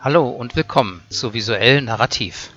Hallo 0.00 0.28
und 0.28 0.56
willkommen 0.56 1.00
zu 1.10 1.32
Visuell 1.32 1.80
Narrativ, 1.80 2.50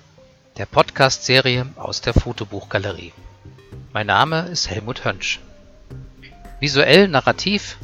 der 0.58 0.66
Podcast-Serie 0.66 1.68
aus 1.76 2.02
der 2.02 2.16
Fotobuchgalerie. 2.16 3.14
Mein 3.94 4.08
Name 4.08 4.48
ist 4.48 4.72
Helmut 4.72 5.06
Hönsch. 5.06 5.40
Visuell 6.60 7.08
Narrativ, 7.08 7.78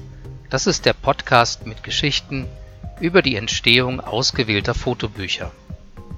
das 0.50 0.66
ist 0.66 0.88
der 0.88 0.94
Podcast 0.94 1.68
mit 1.68 1.84
Geschichten 1.84 2.48
über 3.00 3.22
die 3.22 3.36
Entstehung 3.36 4.00
ausgewählter 4.00 4.74
Fotobücher. 4.74 5.52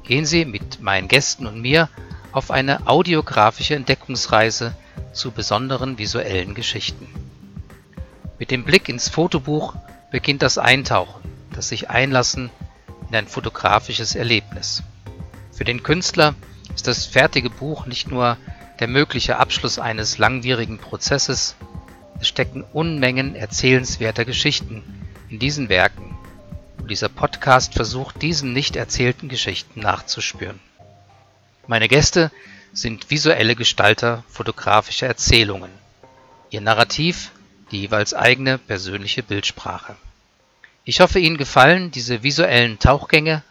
Gehen 0.03 0.25
Sie 0.25 0.45
mit 0.45 0.79
meinen 0.81 1.09
Gästen 1.09 1.47
und 1.47 1.61
mir 1.61 1.89
auf 2.31 2.49
eine 2.49 2.87
audiografische 2.87 3.75
Entdeckungsreise 3.75 4.73
zu 5.11 5.31
besonderen 5.31 5.97
visuellen 5.97 6.55
Geschichten. 6.55 7.09
Mit 8.39 8.51
dem 8.51 8.63
Blick 8.63 8.87
ins 8.87 9.09
Fotobuch 9.09 9.75
beginnt 10.11 10.43
das 10.43 10.57
Eintauchen, 10.57 11.21
das 11.53 11.67
sich 11.67 11.89
einlassen 11.89 12.51
in 13.11 13.17
ein 13.17 13.27
fotografisches 13.27 14.15
Erlebnis. 14.15 14.83
Für 15.51 15.65
den 15.65 15.83
Künstler 15.83 16.33
ist 16.73 16.87
das 16.87 17.05
fertige 17.05 17.49
Buch 17.49 17.85
nicht 17.85 18.09
nur 18.09 18.37
der 18.79 18.87
mögliche 18.87 19.35
Abschluss 19.35 19.79
eines 19.79 20.17
langwierigen 20.17 20.77
Prozesses, 20.77 21.57
es 22.21 22.29
stecken 22.29 22.63
Unmengen 22.63 23.35
erzählenswerter 23.35 24.23
Geschichten 24.23 24.81
in 25.27 25.39
diesen 25.39 25.67
Werken 25.67 26.17
und 26.77 26.89
dieser 26.89 27.09
Podcast 27.09 27.73
versucht 27.73 28.21
diesen 28.21 28.53
nicht 28.53 28.77
erzählten 28.77 29.27
Geschichten 29.27 29.81
nachzuspüren. 29.81 30.61
Meine 31.67 31.89
Gäste 31.89 32.31
sind 32.71 33.09
visuelle 33.09 33.57
Gestalter 33.57 34.23
fotografischer 34.29 35.07
Erzählungen. 35.07 35.71
Ihr 36.49 36.61
Narrativ 36.61 37.31
die 37.71 37.81
jeweils 37.81 38.13
eigene 38.13 38.57
persönliche 38.57 39.21
Bildsprache. 39.21 39.97
Ich 40.83 40.99
hoffe, 40.99 41.19
Ihnen 41.19 41.37
gefallen 41.37 41.91
diese 41.91 42.23
visuellen 42.23 42.79
Tauchgänge 42.79 43.43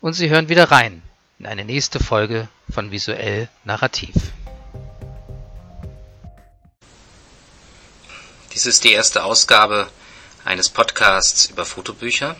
und 0.00 0.12
Sie 0.12 0.30
hören 0.30 0.48
wieder 0.48 0.70
rein 0.70 1.02
in 1.40 1.46
eine 1.46 1.64
nächste 1.64 1.98
Folge 1.98 2.46
von 2.72 2.92
Visuell 2.92 3.48
Narrativ. 3.64 4.14
Dies 8.54 8.66
ist 8.66 8.84
die 8.84 8.92
erste 8.92 9.24
Ausgabe 9.24 9.88
eines 10.44 10.68
Podcasts 10.68 11.46
über 11.46 11.66
Fotobücher. 11.66 12.36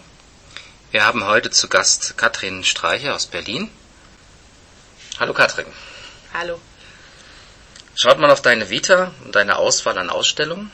Wir 0.93 1.05
haben 1.05 1.25
heute 1.25 1.51
zu 1.51 1.69
Gast 1.69 2.17
Katrin 2.17 2.63
Streicher 2.63 3.17
aus 3.17 3.27
Berlin. 3.27 3.69
Hallo 5.19 5.35
Katrin. 5.35 5.67
Hallo. 6.33 6.61
Schaut 7.97 8.21
man 8.21 8.31
auf 8.31 8.41
deine 8.41 8.71
Vita 8.71 9.11
und 9.25 9.35
deine 9.35 9.57
Auswahl 9.57 9.99
an 9.99 10.11
Ausstellungen, 10.11 10.71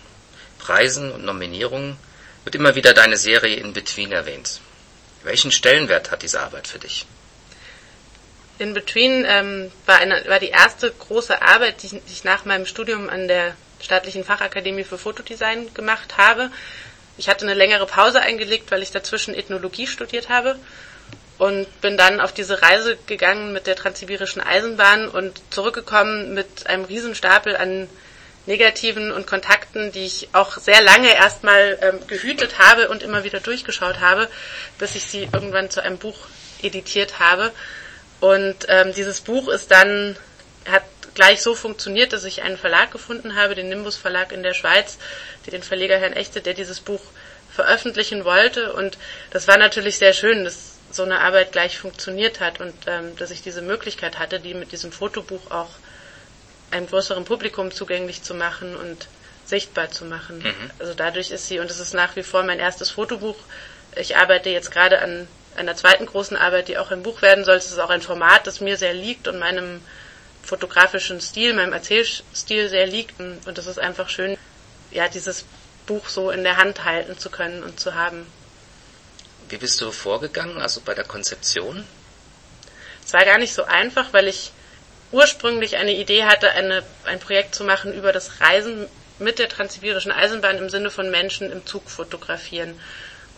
Preisen 0.58 1.10
und 1.10 1.24
Nominierungen 1.24 1.96
wird 2.44 2.54
immer 2.54 2.74
wieder 2.74 2.94
deine 2.94 3.16
Serie 3.16 3.56
In 3.56 3.72
Between 3.72 4.12
erwähnt. 4.12 4.60
Welchen 5.22 5.50
Stellenwert 5.50 6.10
hat 6.10 6.22
diese 6.22 6.40
Arbeit 6.40 6.68
für 6.68 6.78
dich? 6.78 7.06
In 8.58 8.74
Between 8.74 9.24
ähm, 9.26 9.72
war, 9.86 9.98
eine, 9.98 10.24
war 10.28 10.38
die 10.38 10.50
erste 10.50 10.92
große 10.92 11.42
Arbeit, 11.42 11.82
die 11.82 11.86
ich, 11.86 11.92
die 11.92 12.12
ich 12.12 12.24
nach 12.24 12.44
meinem 12.44 12.66
Studium 12.66 13.08
an 13.08 13.26
der 13.26 13.56
Staatlichen 13.80 14.24
Fachakademie 14.24 14.84
für 14.84 14.98
Fotodesign 14.98 15.74
gemacht 15.74 16.16
habe. 16.16 16.50
Ich 17.16 17.28
hatte 17.28 17.44
eine 17.44 17.54
längere 17.54 17.86
Pause 17.86 18.20
eingelegt, 18.20 18.70
weil 18.70 18.82
ich 18.82 18.92
dazwischen 18.92 19.34
Ethnologie 19.34 19.86
studiert 19.86 20.28
habe 20.28 20.58
und 21.38 21.80
bin 21.80 21.96
dann 21.96 22.20
auf 22.20 22.32
diese 22.32 22.62
Reise 22.62 22.96
gegangen 23.06 23.52
mit 23.52 23.66
der 23.66 23.76
Transsibirischen 23.76 24.40
Eisenbahn 24.40 25.08
und 25.08 25.40
zurückgekommen 25.50 26.34
mit 26.34 26.66
einem 26.66 26.84
Riesenstapel 26.84 27.56
an 27.56 27.88
Negativen 28.46 29.10
und 29.10 29.26
Kontakten, 29.26 29.92
die 29.92 30.04
ich 30.04 30.28
auch 30.32 30.58
sehr 30.58 30.82
lange 30.82 31.14
erstmal 31.14 31.78
ähm, 31.80 32.06
gehütet 32.06 32.58
habe 32.58 32.88
und 32.88 33.02
immer 33.02 33.24
wieder 33.24 33.40
durchgeschaut 33.40 34.00
habe, 34.00 34.28
bis 34.78 34.94
ich 34.94 35.04
sie 35.04 35.28
irgendwann 35.32 35.70
zu 35.70 35.82
einem 35.82 35.98
Buch 35.98 36.16
editiert 36.62 37.18
habe. 37.18 37.52
Und 38.20 38.66
ähm, 38.68 38.92
dieses 38.94 39.20
Buch 39.20 39.48
ist 39.48 39.70
dann, 39.70 40.16
hat 40.70 40.84
gleich 41.14 41.42
so 41.42 41.54
funktioniert, 41.54 42.12
dass 42.12 42.24
ich 42.24 42.42
einen 42.42 42.58
Verlag 42.58 42.90
gefunden 42.90 43.36
habe, 43.36 43.54
den 43.54 43.68
Nimbus 43.68 43.96
Verlag 43.96 44.32
in 44.32 44.42
der 44.42 44.54
Schweiz, 44.54 44.98
den 45.50 45.62
Verleger 45.62 45.98
Herrn 45.98 46.12
Echte, 46.12 46.40
der 46.40 46.54
dieses 46.54 46.80
Buch 46.80 47.02
veröffentlichen 47.54 48.24
wollte. 48.24 48.72
Und 48.72 48.98
das 49.30 49.46
war 49.48 49.56
natürlich 49.56 49.98
sehr 49.98 50.12
schön, 50.12 50.44
dass 50.44 50.74
so 50.90 51.02
eine 51.02 51.20
Arbeit 51.20 51.52
gleich 51.52 51.78
funktioniert 51.78 52.40
hat 52.40 52.60
und 52.60 52.74
ähm, 52.86 53.16
dass 53.16 53.30
ich 53.30 53.42
diese 53.42 53.62
Möglichkeit 53.62 54.18
hatte, 54.18 54.40
die 54.40 54.54
mit 54.54 54.72
diesem 54.72 54.92
Fotobuch 54.92 55.50
auch 55.50 55.70
einem 56.74 56.88
größeren 56.88 57.24
Publikum 57.24 57.70
zugänglich 57.70 58.22
zu 58.22 58.34
machen 58.34 58.76
und 58.76 59.06
sichtbar 59.46 59.90
zu 59.90 60.04
machen. 60.04 60.38
Mhm. 60.38 60.70
Also 60.78 60.94
dadurch 60.94 61.30
ist 61.30 61.46
sie, 61.46 61.60
und 61.60 61.70
es 61.70 61.78
ist 61.78 61.94
nach 61.94 62.16
wie 62.16 62.22
vor 62.22 62.42
mein 62.42 62.58
erstes 62.58 62.90
Fotobuch. 62.90 63.36
Ich 63.96 64.16
arbeite 64.16 64.50
jetzt 64.50 64.70
gerade 64.70 65.00
an 65.00 65.28
einer 65.56 65.76
zweiten 65.76 66.06
großen 66.06 66.36
Arbeit, 66.36 66.68
die 66.68 66.78
auch 66.78 66.90
ein 66.90 67.02
Buch 67.02 67.22
werden 67.22 67.44
soll. 67.44 67.56
Es 67.56 67.66
ist 67.66 67.78
auch 67.78 67.90
ein 67.90 68.02
Format, 68.02 68.46
das 68.46 68.60
mir 68.60 68.76
sehr 68.76 68.92
liegt 68.92 69.28
und 69.28 69.38
meinem 69.38 69.80
fotografischen 70.42 71.20
Stil, 71.20 71.54
meinem 71.54 71.72
Erzählstil 71.72 72.68
sehr 72.68 72.86
liegt. 72.86 73.20
Und 73.20 73.56
es 73.56 73.66
ist 73.66 73.78
einfach 73.78 74.08
schön, 74.08 74.36
ja, 74.90 75.08
dieses 75.08 75.44
Buch 75.86 76.08
so 76.08 76.30
in 76.30 76.42
der 76.42 76.56
Hand 76.56 76.84
halten 76.84 77.18
zu 77.18 77.30
können 77.30 77.62
und 77.62 77.78
zu 77.78 77.94
haben. 77.94 78.26
Wie 79.48 79.58
bist 79.58 79.80
du 79.80 79.92
vorgegangen, 79.92 80.60
also 80.60 80.80
bei 80.80 80.94
der 80.94 81.04
Konzeption? 81.04 81.84
Es 83.04 83.12
war 83.12 83.24
gar 83.24 83.38
nicht 83.38 83.54
so 83.54 83.64
einfach, 83.64 84.12
weil 84.12 84.26
ich 84.26 84.50
ursprünglich 85.12 85.76
eine 85.76 85.94
Idee 85.94 86.24
hatte, 86.24 86.50
eine, 86.50 86.82
ein 87.04 87.20
Projekt 87.20 87.54
zu 87.54 87.64
machen 87.64 87.92
über 87.92 88.12
das 88.12 88.40
Reisen 88.40 88.86
mit 89.18 89.38
der 89.38 89.48
Transsibirischen 89.48 90.12
Eisenbahn 90.12 90.58
im 90.58 90.68
Sinne 90.68 90.90
von 90.90 91.10
Menschen 91.10 91.52
im 91.52 91.66
Zug 91.66 91.88
fotografieren. 91.88 92.78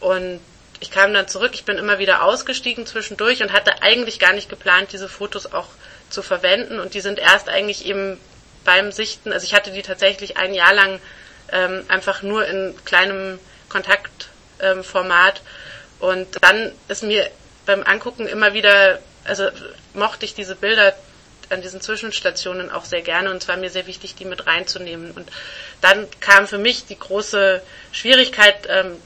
Und 0.01 0.41
ich 0.81 0.91
kam 0.91 1.13
dann 1.13 1.29
zurück, 1.29 1.53
ich 1.55 1.65
bin 1.65 1.79
immer 1.79 1.99
wieder 1.99 2.23
ausgestiegen 2.23 2.87
zwischendurch 2.87 3.43
und 3.43 3.53
hatte 3.53 3.83
eigentlich 3.83 4.19
gar 4.19 4.33
nicht 4.33 4.49
geplant, 4.49 4.93
diese 4.93 5.09
Fotos 5.09 5.53
auch 5.53 5.69
zu 6.11 6.23
verwenden. 6.23 6.79
Und 6.81 6.95
die 6.95 7.01
sind 7.01 7.19
erst 7.19 7.49
eigentlich 7.49 7.87
eben 7.87 8.19
beim 8.65 8.93
Sichten, 8.93 9.33
also 9.33 9.45
ich 9.45 9.55
hatte 9.55 9.71
die 9.71 9.83
tatsächlich 9.83 10.37
ein 10.37 10.53
Jahr 10.53 10.75
lang 10.75 11.01
ähm, 11.53 11.85
einfach 11.89 12.23
nur 12.23 12.47
in 12.47 12.75
kleinem 12.85 13.39
Kontaktformat. 13.69 15.41
Ähm, 15.41 16.09
und 16.09 16.27
dann 16.43 16.73
ist 16.89 17.03
mir 17.03 17.31
beim 17.65 17.83
Angucken 17.83 18.27
immer 18.27 18.53
wieder, 18.55 18.99
also 19.25 19.49
mochte 19.95 20.27
ich 20.27 20.35
diese 20.35 20.57
Bilder 20.57 20.95
an 21.51 21.63
diesen 21.63 21.81
Zwischenstationen 21.81 22.71
auch 22.71 22.85
sehr 22.85 23.03
gerne 23.03 23.31
und 23.31 23.43
es 23.43 23.49
war 23.49 23.57
mir 23.57 23.71
sehr 23.71 23.87
wichtig, 23.87 24.15
die 24.15 24.25
mit 24.25 24.47
reinzunehmen. 24.47 25.13
Und 25.13 25.29
dann 25.81 26.07
kam 26.21 26.47
für 26.47 26.59
mich 26.59 26.87
die 26.87 26.99
große 26.99 27.63
Schwierigkeit, 27.93 28.67
ähm, 28.69 28.97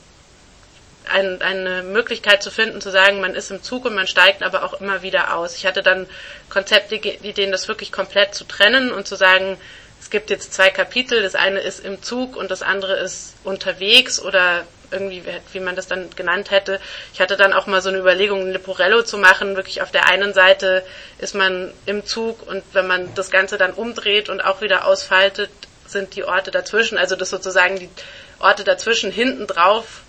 ein, 1.08 1.42
eine 1.42 1.82
Möglichkeit 1.82 2.42
zu 2.42 2.50
finden, 2.50 2.80
zu 2.80 2.90
sagen, 2.90 3.20
man 3.20 3.34
ist 3.34 3.50
im 3.50 3.62
Zug 3.62 3.84
und 3.84 3.94
man 3.94 4.06
steigt 4.06 4.42
aber 4.42 4.64
auch 4.64 4.80
immer 4.80 5.02
wieder 5.02 5.36
aus. 5.36 5.56
Ich 5.56 5.66
hatte 5.66 5.82
dann 5.82 6.06
Konzeptideen, 6.48 7.50
das 7.50 7.68
wirklich 7.68 7.90
komplett 7.90 8.34
zu 8.34 8.44
trennen 8.44 8.92
und 8.92 9.06
zu 9.06 9.16
sagen, 9.16 9.58
es 10.00 10.10
gibt 10.10 10.30
jetzt 10.30 10.54
zwei 10.54 10.70
Kapitel, 10.70 11.22
das 11.22 11.34
eine 11.34 11.60
ist 11.60 11.84
im 11.84 12.02
Zug 12.02 12.36
und 12.36 12.50
das 12.50 12.62
andere 12.62 12.96
ist 12.98 13.34
unterwegs 13.44 14.20
oder 14.20 14.66
irgendwie, 14.90 15.22
wie 15.52 15.60
man 15.60 15.76
das 15.76 15.86
dann 15.86 16.10
genannt 16.16 16.50
hätte. 16.50 16.80
Ich 17.12 17.20
hatte 17.20 17.36
dann 17.36 17.52
auch 17.52 17.66
mal 17.66 17.82
so 17.82 17.88
eine 17.88 17.98
Überlegung, 17.98 18.40
ein 18.40 18.52
Leporello 18.52 19.02
zu 19.02 19.18
machen. 19.18 19.56
Wirklich 19.56 19.82
auf 19.82 19.90
der 19.90 20.08
einen 20.08 20.34
Seite 20.34 20.84
ist 21.18 21.34
man 21.34 21.72
im 21.86 22.04
Zug 22.04 22.46
und 22.46 22.62
wenn 22.72 22.86
man 22.86 23.14
das 23.14 23.30
Ganze 23.30 23.58
dann 23.58 23.72
umdreht 23.72 24.28
und 24.28 24.40
auch 24.40 24.60
wieder 24.60 24.86
ausfaltet, 24.86 25.50
sind 25.86 26.14
die 26.14 26.24
Orte 26.24 26.50
dazwischen, 26.50 26.98
also 26.98 27.16
dass 27.16 27.30
sozusagen 27.30 27.78
die 27.78 27.90
Orte 28.38 28.64
dazwischen 28.64 29.10
hinten 29.10 29.46
drauf 29.46 30.02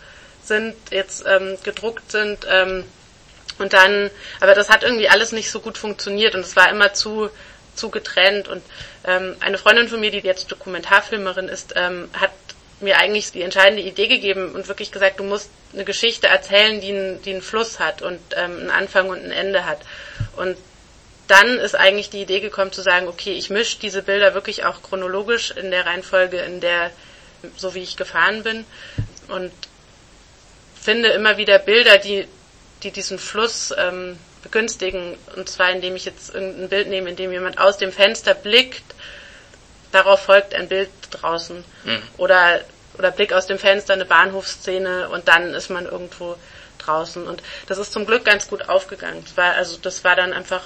sind, 0.43 0.75
jetzt 0.91 1.25
ähm, 1.27 1.57
gedruckt 1.63 2.11
sind. 2.11 2.45
Ähm, 2.49 2.85
und 3.57 3.73
dann, 3.73 4.09
aber 4.39 4.55
das 4.55 4.69
hat 4.69 4.83
irgendwie 4.83 5.09
alles 5.09 5.31
nicht 5.31 5.51
so 5.51 5.59
gut 5.59 5.77
funktioniert 5.77 6.35
und 6.35 6.41
es 6.41 6.55
war 6.55 6.69
immer 6.69 6.93
zu 6.93 7.29
zu 7.75 7.89
getrennt. 7.89 8.47
Und 8.47 8.61
ähm, 9.05 9.35
eine 9.39 9.57
Freundin 9.57 9.87
von 9.87 9.99
mir, 9.99 10.11
die 10.11 10.19
jetzt 10.19 10.51
Dokumentarfilmerin 10.51 11.47
ist, 11.47 11.73
ähm, 11.75 12.09
hat 12.13 12.31
mir 12.81 12.97
eigentlich 12.97 13.31
die 13.31 13.41
entscheidende 13.41 13.83
Idee 13.83 14.07
gegeben 14.07 14.53
und 14.53 14.67
wirklich 14.67 14.91
gesagt, 14.91 15.19
du 15.19 15.23
musst 15.23 15.49
eine 15.73 15.85
Geschichte 15.85 16.27
erzählen, 16.27 16.81
die, 16.81 16.89
einen, 16.89 17.21
die 17.21 17.31
einen 17.31 17.41
Fluss 17.41 17.79
hat 17.79 18.01
und 18.01 18.19
ähm, 18.35 18.59
einen 18.59 18.69
Anfang 18.69 19.09
und 19.09 19.23
ein 19.23 19.31
Ende 19.31 19.66
hat. 19.66 19.79
Und 20.37 20.57
dann 21.28 21.57
ist 21.57 21.75
eigentlich 21.75 22.09
die 22.09 22.22
Idee 22.22 22.41
gekommen 22.41 22.72
zu 22.72 22.81
sagen, 22.81 23.07
okay, 23.07 23.33
ich 23.33 23.49
mische 23.49 23.79
diese 23.79 24.01
Bilder 24.01 24.33
wirklich 24.33 24.66
auch 24.66 24.81
chronologisch 24.81 25.51
in 25.51 25.72
der 25.72 25.85
Reihenfolge, 25.85 26.39
in 26.39 26.59
der, 26.59 26.91
so 27.55 27.73
wie 27.73 27.83
ich 27.83 27.95
gefahren 27.95 28.43
bin 28.43 28.66
und 29.29 29.51
finde 30.79 31.09
immer 31.09 31.37
wieder 31.37 31.59
Bilder, 31.59 31.97
die, 31.97 32.27
die 32.84 32.91
diesen 32.91 33.17
Fluss 33.17 33.73
ähm, 33.77 34.17
begünstigen. 34.43 35.16
Und 35.35 35.47
zwar 35.47 35.72
indem 35.72 35.95
ich 35.95 36.05
jetzt 36.05 36.34
irgendein 36.34 36.69
Bild 36.69 36.87
nehme, 36.89 37.09
in 37.11 37.16
dem 37.16 37.31
jemand 37.31 37.59
aus 37.59 37.77
dem 37.77 37.91
Fenster 37.91 38.34
blickt 38.34 38.84
darauf 39.91 40.22
folgt 40.22 40.53
ein 40.53 40.67
Bild 40.67 40.89
draußen. 41.11 41.63
Mhm. 41.84 42.01
Oder, 42.17 42.61
oder 42.97 43.11
Blick 43.11 43.34
aus 43.34 43.47
dem 43.47 43.59
Fenster, 43.59 43.93
eine 43.93 44.05
Bahnhofsszene 44.05 45.09
und 45.09 45.28
dann 45.28 45.53
ist 45.53 45.70
man 45.70 45.85
irgendwo 45.85 46.35
draußen. 46.79 47.28
Und 47.28 47.41
das 47.67 47.78
ist 47.78 47.93
zum 47.93 48.05
Glück 48.05 48.26
ganz 48.26 48.47
gut 48.47 48.70
aufgegangen. 48.70 49.23
Das 49.23 49.38
war, 49.38 49.53
also 49.53 49.78
das 49.78 50.03
war 50.03 50.16
dann 50.16 50.34
einfach, 50.34 50.61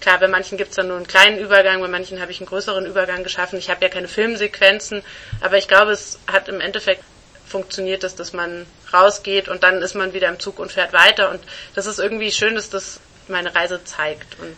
klar, 0.00 0.18
bei 0.18 0.28
manchen 0.28 0.58
gibt 0.58 0.70
es 0.70 0.76
dann 0.76 0.88
nur 0.88 0.96
einen 0.96 1.06
kleinen 1.06 1.38
Übergang, 1.38 1.80
bei 1.80 1.88
manchen 1.88 2.20
habe 2.20 2.30
ich 2.32 2.40
einen 2.40 2.48
größeren 2.48 2.86
Übergang 2.86 3.22
geschaffen. 3.22 3.58
Ich 3.58 3.70
habe 3.70 3.84
ja 3.84 3.88
keine 3.88 4.08
Filmsequenzen, 4.08 5.02
aber 5.40 5.58
ich 5.58 5.68
glaube, 5.68 5.92
es 5.92 6.18
hat 6.26 6.48
im 6.48 6.60
Endeffekt 6.60 7.02
funktioniert 7.46 8.02
es, 8.04 8.14
dass 8.16 8.32
man 8.32 8.66
rausgeht 8.92 9.48
und 9.48 9.62
dann 9.62 9.80
ist 9.80 9.94
man 9.94 10.12
wieder 10.12 10.28
im 10.28 10.40
Zug 10.40 10.58
und 10.58 10.72
fährt 10.72 10.92
weiter. 10.92 11.30
Und 11.30 11.40
das 11.74 11.86
ist 11.86 11.98
irgendwie 11.98 12.32
schön, 12.32 12.54
dass 12.56 12.70
das 12.70 13.00
meine 13.28 13.54
Reise 13.54 13.82
zeigt. 13.84 14.38
Und 14.40 14.56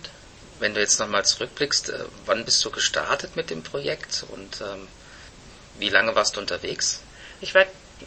Wenn 0.58 0.74
du 0.74 0.80
jetzt 0.80 0.98
nochmal 0.98 1.24
zurückblickst, 1.24 1.90
äh, 1.90 2.04
wann 2.26 2.44
bist 2.44 2.64
du 2.64 2.70
gestartet 2.70 3.36
mit 3.36 3.50
dem 3.50 3.62
Projekt 3.62 4.24
und 4.30 4.60
ähm, 4.62 4.88
wie 5.78 5.88
lange 5.88 6.14
warst 6.14 6.36
du 6.36 6.40
unterwegs? 6.40 7.02
Ich 7.40 7.54
war 7.54 7.64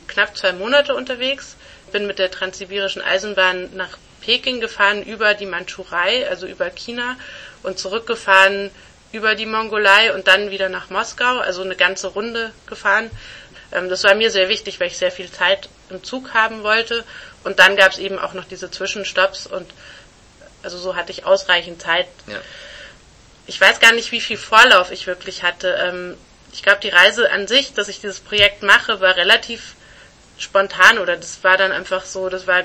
knapp 0.07 0.37
zwei 0.37 0.53
Monate 0.53 0.95
unterwegs, 0.95 1.55
bin 1.91 2.07
mit 2.07 2.19
der 2.19 2.31
Transsibirischen 2.31 3.01
Eisenbahn 3.01 3.75
nach 3.75 3.97
Peking 4.21 4.61
gefahren 4.61 5.03
über 5.03 5.33
die 5.33 5.45
Mandschurei, 5.45 6.27
also 6.29 6.45
über 6.45 6.69
China 6.69 7.17
und 7.63 7.79
zurückgefahren 7.79 8.71
über 9.11 9.35
die 9.35 9.45
Mongolei 9.45 10.13
und 10.13 10.27
dann 10.27 10.51
wieder 10.51 10.69
nach 10.69 10.89
Moskau, 10.89 11.39
also 11.39 11.63
eine 11.63 11.75
ganze 11.75 12.07
Runde 12.07 12.53
gefahren. 12.67 13.09
Ähm, 13.71 13.89
das 13.89 14.03
war 14.03 14.15
mir 14.15 14.31
sehr 14.31 14.47
wichtig, 14.47 14.79
weil 14.79 14.87
ich 14.87 14.97
sehr 14.97 15.11
viel 15.11 15.29
Zeit 15.29 15.69
im 15.89 16.03
Zug 16.03 16.33
haben 16.33 16.63
wollte. 16.63 17.03
Und 17.43 17.59
dann 17.59 17.75
gab 17.75 17.91
es 17.91 17.97
eben 17.97 18.19
auch 18.19 18.33
noch 18.33 18.45
diese 18.45 18.71
Zwischenstopps 18.71 19.47
und 19.47 19.69
also 20.63 20.77
so 20.77 20.95
hatte 20.95 21.11
ich 21.11 21.25
ausreichend 21.25 21.81
Zeit. 21.81 22.07
Ja. 22.27 22.39
Ich 23.47 23.59
weiß 23.59 23.79
gar 23.79 23.93
nicht, 23.93 24.11
wie 24.11 24.21
viel 24.21 24.37
Vorlauf 24.37 24.91
ich 24.91 25.07
wirklich 25.07 25.43
hatte. 25.43 25.75
Ich 26.53 26.63
glaube, 26.63 26.79
die 26.81 26.89
Reise 26.89 27.31
an 27.31 27.47
sich, 27.47 27.73
dass 27.73 27.87
ich 27.87 28.01
dieses 28.01 28.19
Projekt 28.19 28.63
mache, 28.63 28.99
war 28.99 29.15
relativ 29.15 29.75
spontan 30.37 30.97
oder 30.97 31.17
das 31.17 31.43
war 31.43 31.57
dann 31.57 31.71
einfach 31.71 32.03
so, 32.03 32.29
das 32.29 32.47
war 32.47 32.63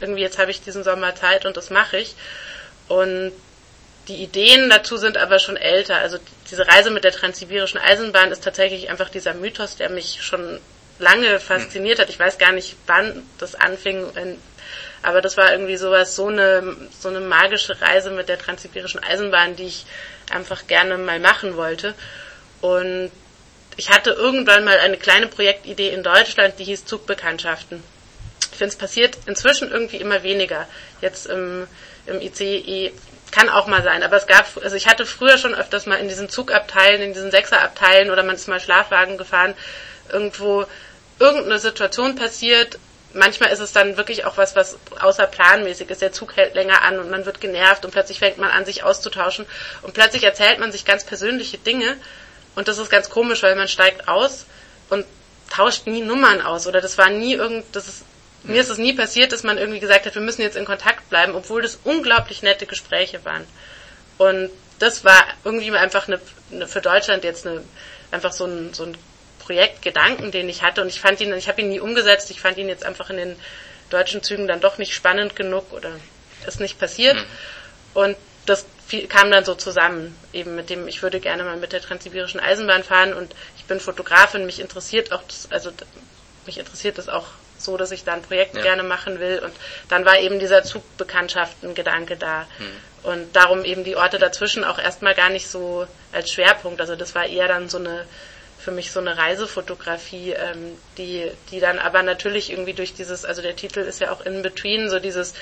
irgendwie, 0.00 0.22
jetzt 0.22 0.38
habe 0.38 0.50
ich 0.50 0.62
diesen 0.62 0.84
Sommer 0.84 1.14
Zeit 1.14 1.46
und 1.46 1.56
das 1.56 1.70
mache 1.70 1.98
ich. 1.98 2.14
Und 2.88 3.32
die 4.08 4.22
Ideen 4.22 4.70
dazu 4.70 4.96
sind 4.96 5.16
aber 5.16 5.38
schon 5.38 5.56
älter. 5.56 5.96
Also 5.96 6.18
diese 6.50 6.66
Reise 6.66 6.90
mit 6.90 7.04
der 7.04 7.12
transsibirischen 7.12 7.80
Eisenbahn 7.80 8.30
ist 8.30 8.44
tatsächlich 8.44 8.88
einfach 8.88 9.08
dieser 9.08 9.34
Mythos, 9.34 9.76
der 9.76 9.90
mich 9.90 10.22
schon 10.22 10.60
lange 10.98 11.40
fasziniert 11.40 11.98
hat. 11.98 12.08
Ich 12.08 12.18
weiß 12.18 12.38
gar 12.38 12.52
nicht, 12.52 12.76
wann 12.86 13.22
das 13.38 13.54
anfing, 13.54 14.06
aber 15.02 15.20
das 15.20 15.36
war 15.36 15.52
irgendwie 15.52 15.76
sowas, 15.76 16.16
so 16.16 16.28
eine, 16.28 16.76
so 16.98 17.08
eine 17.08 17.20
magische 17.20 17.80
Reise 17.80 18.10
mit 18.10 18.28
der 18.28 18.38
transsibirischen 18.38 19.02
Eisenbahn, 19.02 19.56
die 19.56 19.66
ich 19.66 19.86
einfach 20.30 20.66
gerne 20.66 20.98
mal 20.98 21.20
machen 21.20 21.56
wollte. 21.56 21.94
Und 22.66 23.12
ich 23.76 23.90
hatte 23.90 24.10
irgendwann 24.10 24.64
mal 24.64 24.78
eine 24.78 24.96
kleine 24.96 25.28
Projektidee 25.28 25.90
in 25.90 26.02
Deutschland, 26.02 26.58
die 26.58 26.64
hieß 26.64 26.84
Zugbekanntschaften. 26.84 27.82
Ich 28.40 28.58
finde, 28.58 28.72
es 28.72 28.76
passiert 28.76 29.18
inzwischen 29.26 29.70
irgendwie 29.70 29.98
immer 29.98 30.24
weniger. 30.24 30.66
Jetzt 31.00 31.26
im, 31.26 31.68
im 32.06 32.20
ICE 32.20 32.92
kann 33.30 33.48
auch 33.50 33.68
mal 33.68 33.82
sein, 33.84 34.02
aber 34.02 34.16
es 34.16 34.26
gab, 34.26 34.46
also 34.62 34.74
ich 34.74 34.88
hatte 34.88 35.06
früher 35.06 35.38
schon 35.38 35.54
öfters 35.54 35.86
mal 35.86 35.96
in 35.96 36.08
diesen 36.08 36.28
Zugabteilen, 36.28 37.02
in 37.02 37.12
diesen 37.12 37.30
Sechserabteilen 37.30 38.10
oder 38.10 38.24
man 38.24 38.34
ist 38.34 38.48
mal 38.48 38.60
Schlafwagen 38.60 39.16
gefahren, 39.16 39.54
irgendwo 40.10 40.64
irgendeine 41.20 41.58
Situation 41.60 42.16
passiert. 42.16 42.78
Manchmal 43.12 43.50
ist 43.52 43.60
es 43.60 43.72
dann 43.72 43.96
wirklich 43.96 44.24
auch 44.24 44.38
was, 44.38 44.56
was 44.56 44.76
außerplanmäßig 44.98 45.90
ist. 45.90 46.02
Der 46.02 46.12
Zug 46.12 46.36
hält 46.36 46.54
länger 46.54 46.82
an 46.82 46.98
und 46.98 47.10
man 47.10 47.26
wird 47.26 47.40
genervt 47.40 47.84
und 47.84 47.92
plötzlich 47.92 48.18
fängt 48.18 48.38
man 48.38 48.50
an, 48.50 48.64
sich 48.64 48.82
auszutauschen 48.82 49.46
und 49.82 49.94
plötzlich 49.94 50.24
erzählt 50.24 50.58
man 50.58 50.72
sich 50.72 50.84
ganz 50.84 51.04
persönliche 51.04 51.58
Dinge 51.58 51.96
und 52.56 52.66
das 52.66 52.78
ist 52.78 52.90
ganz 52.90 53.08
komisch, 53.08 53.44
weil 53.44 53.54
man 53.54 53.68
steigt 53.68 54.08
aus 54.08 54.46
und 54.90 55.06
tauscht 55.48 55.86
nie 55.86 56.00
Nummern 56.00 56.40
aus 56.40 56.66
oder 56.66 56.80
das 56.80 56.98
war 56.98 57.10
nie 57.10 57.34
irgend, 57.34 57.64
das 57.72 57.86
ist 57.86 58.04
mir 58.46 58.60
ist 58.60 58.68
es 58.68 58.78
nie 58.78 58.92
passiert, 58.92 59.32
dass 59.32 59.42
man 59.42 59.58
irgendwie 59.58 59.80
gesagt 59.80 60.06
hat, 60.06 60.14
wir 60.14 60.22
müssen 60.22 60.42
jetzt 60.42 60.56
in 60.56 60.64
Kontakt 60.64 61.08
bleiben, 61.10 61.34
obwohl 61.34 61.62
das 61.62 61.78
unglaublich 61.84 62.42
nette 62.42 62.66
Gespräche 62.66 63.24
waren. 63.24 63.44
Und 64.18 64.50
das 64.78 65.04
war 65.04 65.24
irgendwie 65.44 65.70
einfach 65.72 66.06
eine, 66.06 66.20
eine 66.52 66.66
für 66.68 66.80
Deutschland 66.80 67.24
jetzt 67.24 67.46
eine, 67.46 67.62
einfach 68.10 68.32
so 68.32 68.44
ein, 68.44 68.72
so 68.72 68.84
ein 68.84 68.96
Projektgedanken, 69.40 70.30
den 70.30 70.48
ich 70.48 70.62
hatte. 70.62 70.82
Und 70.82 70.88
ich 70.88 71.00
fand 71.00 71.20
ihn, 71.20 71.34
ich 71.34 71.48
habe 71.48 71.60
ihn 71.60 71.68
nie 71.68 71.80
umgesetzt. 71.80 72.30
Ich 72.30 72.40
fand 72.40 72.56
ihn 72.58 72.68
jetzt 72.68 72.84
einfach 72.84 73.10
in 73.10 73.16
den 73.16 73.36
deutschen 73.90 74.22
Zügen 74.22 74.46
dann 74.46 74.60
doch 74.60 74.78
nicht 74.78 74.94
spannend 74.94 75.36
genug 75.36 75.72
oder 75.72 75.90
ist 76.46 76.60
nicht 76.60 76.78
passiert. 76.78 77.16
Mhm. 77.16 77.26
Und 77.94 78.16
das 78.46 78.66
kam 79.08 79.30
dann 79.30 79.44
so 79.44 79.54
zusammen, 79.54 80.16
eben 80.32 80.54
mit 80.54 80.70
dem, 80.70 80.86
ich 80.88 81.02
würde 81.02 81.20
gerne 81.20 81.44
mal 81.44 81.56
mit 81.56 81.72
der 81.72 81.80
Transsibirischen 81.80 82.40
Eisenbahn 82.40 82.84
fahren 82.84 83.12
und 83.14 83.34
ich 83.56 83.64
bin 83.64 83.80
Fotografin, 83.80 84.46
mich 84.46 84.60
interessiert 84.60 85.12
auch, 85.12 85.22
das, 85.26 85.48
also 85.50 85.70
mich 86.46 86.58
interessiert 86.58 86.98
das 86.98 87.08
auch 87.08 87.26
so, 87.58 87.76
dass 87.76 87.90
ich 87.90 88.04
da 88.04 88.12
ein 88.12 88.22
Projekt 88.22 88.56
ja. 88.56 88.62
gerne 88.62 88.82
machen 88.82 89.20
will. 89.20 89.38
Und 89.38 89.52
dann 89.88 90.04
war 90.04 90.18
eben 90.18 90.38
dieser 90.38 90.62
Zugbekanntschaften-Gedanke 90.62 92.16
da. 92.16 92.46
Mhm. 92.58 93.10
Und 93.10 93.36
darum 93.36 93.64
eben 93.64 93.84
die 93.84 93.96
Orte 93.96 94.18
dazwischen 94.18 94.64
auch 94.64 94.78
erstmal 94.78 95.14
gar 95.14 95.30
nicht 95.30 95.48
so 95.48 95.86
als 96.12 96.30
Schwerpunkt. 96.30 96.80
Also 96.80 96.96
das 96.96 97.14
war 97.14 97.26
eher 97.26 97.48
dann 97.48 97.68
so 97.68 97.78
eine, 97.78 98.06
für 98.58 98.72
mich 98.72 98.90
so 98.90 99.00
eine 99.00 99.16
Reisefotografie, 99.16 100.32
ähm, 100.32 100.76
die, 100.98 101.30
die 101.50 101.60
dann 101.60 101.78
aber 101.78 102.02
natürlich 102.02 102.50
irgendwie 102.50 102.74
durch 102.74 102.94
dieses, 102.94 103.24
also 103.24 103.42
der 103.42 103.56
Titel 103.56 103.80
ist 103.80 104.00
ja 104.00 104.10
auch 104.10 104.24
in 104.24 104.42
between, 104.42 104.90
so 104.90 104.98
dieses 104.98 105.34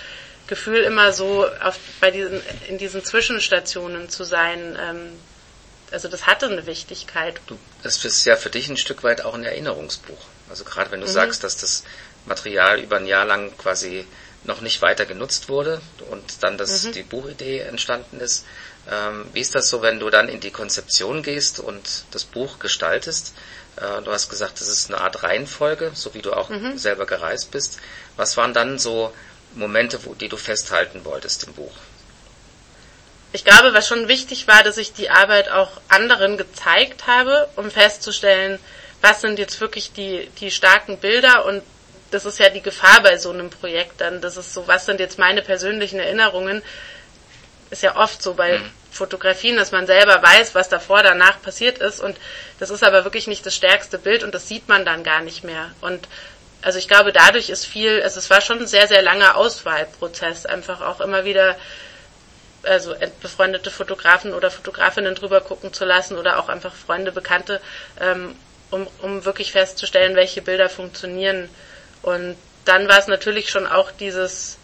Gefühl 0.47 0.83
immer 0.83 1.13
so 1.13 1.47
auf, 1.61 1.79
bei 2.01 2.11
diesen, 2.11 2.41
in 2.69 2.79
diesen 2.79 3.05
Zwischenstationen 3.05 4.09
zu 4.09 4.25
sein, 4.25 4.79
ähm, 4.81 5.13
also 5.91 6.09
das 6.09 6.27
hatte 6.27 6.47
eine 6.47 6.67
Wichtigkeit. 6.67 7.41
Du, 7.47 7.59
das 7.83 8.05
ist 8.05 8.25
ja 8.25 8.37
für 8.37 8.51
dich 8.51 8.69
ein 8.69 8.77
Stück 8.77 9.05
weit 9.05 9.25
auch 9.25 9.35
ein 9.35 9.45
Erinnerungsbuch. 9.45 10.19
Also 10.51 10.65
gerade 10.65 10.91
wenn 10.91 11.01
du 11.01 11.07
mhm. 11.07 11.13
sagst, 11.13 11.45
dass 11.45 11.57
das 11.57 11.85
Material 12.27 12.81
über 12.81 12.97
ein 12.97 13.07
Jahr 13.07 13.25
lang 13.25 13.57
quasi 13.57 14.07
noch 14.45 14.61
nicht 14.61 14.83
weiter 14.83 15.07
genutzt 15.07 15.49
wurde 15.49 15.81
und 16.11 16.43
dann 16.43 16.59
das, 16.59 16.85
mhm. 16.85 16.93
die 16.93 17.03
Buchidee 17.03 17.61
entstanden 17.61 18.21
ist. 18.21 18.45
Ähm, 18.91 19.27
wie 19.33 19.41
ist 19.41 19.55
das 19.55 19.71
so, 19.71 19.81
wenn 19.81 19.99
du 19.99 20.11
dann 20.11 20.29
in 20.29 20.41
die 20.41 20.51
Konzeption 20.51 21.23
gehst 21.23 21.59
und 21.59 22.05
das 22.11 22.25
Buch 22.25 22.59
gestaltest? 22.59 23.35
Äh, 23.77 24.03
du 24.03 24.13
hast 24.13 24.29
gesagt, 24.29 24.61
das 24.61 24.69
ist 24.69 24.91
eine 24.91 25.01
Art 25.01 25.23
Reihenfolge, 25.23 25.93
so 25.95 26.13
wie 26.13 26.21
du 26.21 26.33
auch 26.33 26.51
mhm. 26.51 26.77
selber 26.77 27.07
gereist 27.07 27.51
bist. 27.51 27.79
Was 28.17 28.37
waren 28.37 28.53
dann 28.53 28.79
so 28.79 29.13
Momente, 29.55 30.05
wo, 30.05 30.15
die 30.15 30.29
du 30.29 30.37
festhalten 30.37 31.05
wolltest 31.05 31.45
im 31.45 31.53
Buch? 31.55 31.75
Ich 33.33 33.45
glaube, 33.45 33.75
was 33.75 33.89
schon 33.89 34.07
wichtig 34.07 34.47
war, 34.47 34.63
dass 34.63 34.77
ich 34.77 34.93
die 34.93 35.11
Arbeit 35.11 35.51
auch 35.51 35.81
anderen 35.89 36.37
gezeigt 36.37 37.07
habe, 37.07 37.49
um 37.57 37.71
festzustellen, 37.71 38.61
was 39.01 39.21
sind 39.21 39.39
jetzt 39.39 39.61
wirklich 39.61 39.93
die, 39.93 40.29
die 40.41 40.51
starken 40.51 40.99
Bilder 40.99 41.45
und 41.45 41.63
das 42.11 42.25
ist 42.25 42.39
ja 42.39 42.49
die 42.49 42.63
Gefahr 42.63 43.03
bei 43.03 43.19
so 43.19 43.31
einem 43.31 43.51
Projekt 43.51 44.01
dann. 44.01 44.21
Das 44.21 44.37
ist 44.37 44.55
so, 44.55 44.69
was 44.69 44.87
sind 44.87 45.01
jetzt 45.01 45.19
meine 45.19 45.43
persönlichen 45.43 45.99
Erinnerungen? 45.99 46.63
Ist 47.71 47.83
ja 47.83 47.97
oft 47.97 48.23
so 48.23 48.35
bei 48.35 48.59
mhm. 48.59 48.71
Fotografien, 48.93 49.57
dass 49.57 49.73
man 49.73 49.87
selber 49.87 50.23
weiß, 50.23 50.55
was 50.55 50.69
davor, 50.69 51.03
danach 51.03 51.43
passiert 51.43 51.79
ist 51.79 52.01
und 52.01 52.17
das 52.61 52.71
ist 52.71 52.85
aber 52.85 53.03
wirklich 53.05 53.27
nicht 53.27 53.45
das 53.45 53.57
stärkste 53.57 53.99
Bild 53.99 54.23
und 54.23 54.33
das 54.33 54.47
sieht 54.47 54.69
man 54.69 54.85
dann 54.85 55.03
gar 55.03 55.23
nicht 55.23 55.43
mehr. 55.43 55.73
Und 55.81 56.07
also 56.65 56.79
ich 56.79 56.89
glaube, 56.89 57.13
dadurch 57.13 57.51
ist 57.51 57.67
viel, 57.67 58.03
also 58.03 58.19
es 58.19 58.31
war 58.31 58.41
schon 58.41 58.61
ein 58.61 58.67
sehr, 58.67 58.89
sehr 58.89 59.03
langer 59.03 59.37
Auswahlprozess, 59.37 60.47
einfach 60.47 60.81
auch 60.81 61.01
immer 61.01 61.25
wieder 61.25 61.57
also 62.63 62.95
befreundete 63.21 63.71
Fotografen 63.71 64.33
oder 64.33 64.51
Fotografinnen 64.51 65.15
drüber 65.15 65.43
gucken 65.43 65.75
zu 65.75 65.85
lassen 65.85 66.17
oder 66.17 66.39
auch 66.39 66.49
einfach 66.49 66.73
Freunde, 66.75 67.13
Bekannte, 67.13 67.61
ähm, 68.01 68.35
um, 68.71 68.87
um 69.03 69.27
wirklich 69.27 69.53
festzustellen, 69.53 70.17
welche 70.17 70.41
Bilder 70.41 70.71
funktionieren. 70.71 71.51
Und 72.01 72.37
dann 72.65 72.89
war 72.89 72.99
es 72.99 73.09
natürlich 73.09 73.51
schon 73.51 73.67
auch 73.67 73.91
dieses, 73.91 74.57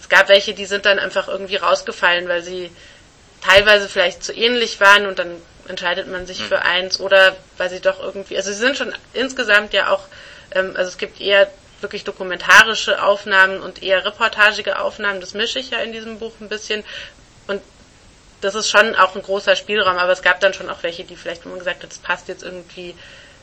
es 0.00 0.08
gab 0.08 0.28
welche, 0.28 0.54
die 0.54 0.66
sind 0.66 0.86
dann 0.86 1.00
einfach 1.00 1.26
irgendwie 1.26 1.56
rausgefallen, 1.56 2.28
weil 2.28 2.42
sie 2.42 2.70
teilweise 3.42 3.88
vielleicht 3.88 4.22
zu 4.22 4.32
ähnlich 4.32 4.80
waren 4.80 5.06
und 5.06 5.18
dann 5.18 5.42
entscheidet 5.66 6.06
man 6.06 6.26
sich 6.26 6.38
mhm. 6.38 6.44
für 6.44 6.62
eins 6.62 7.00
oder 7.00 7.36
weil 7.56 7.68
sie 7.68 7.80
doch 7.80 8.00
irgendwie, 8.00 8.36
also 8.36 8.52
sie 8.52 8.58
sind 8.58 8.76
schon 8.76 8.94
insgesamt 9.12 9.72
ja 9.72 9.90
auch, 9.90 10.02
ähm, 10.52 10.74
also 10.76 10.88
es 10.88 10.98
gibt 10.98 11.20
eher 11.20 11.50
wirklich 11.80 12.04
dokumentarische 12.04 13.02
Aufnahmen 13.02 13.60
und 13.60 13.82
eher 13.82 14.04
reportagige 14.04 14.80
Aufnahmen, 14.80 15.20
das 15.20 15.34
mische 15.34 15.58
ich 15.58 15.70
ja 15.70 15.78
in 15.78 15.92
diesem 15.92 16.18
Buch 16.18 16.32
ein 16.40 16.48
bisschen 16.48 16.84
und 17.46 17.62
das 18.40 18.54
ist 18.54 18.68
schon 18.70 18.94
auch 18.94 19.14
ein 19.16 19.22
großer 19.22 19.56
Spielraum, 19.56 19.96
aber 19.96 20.12
es 20.12 20.22
gab 20.22 20.40
dann 20.40 20.54
schon 20.54 20.70
auch 20.70 20.82
welche, 20.82 21.04
die 21.04 21.16
vielleicht, 21.16 21.44
wo 21.44 21.50
man 21.50 21.58
gesagt 21.58 21.82
hat, 21.82 21.90
das 21.90 21.98
passt 21.98 22.28
jetzt 22.28 22.42
irgendwie 22.42 22.94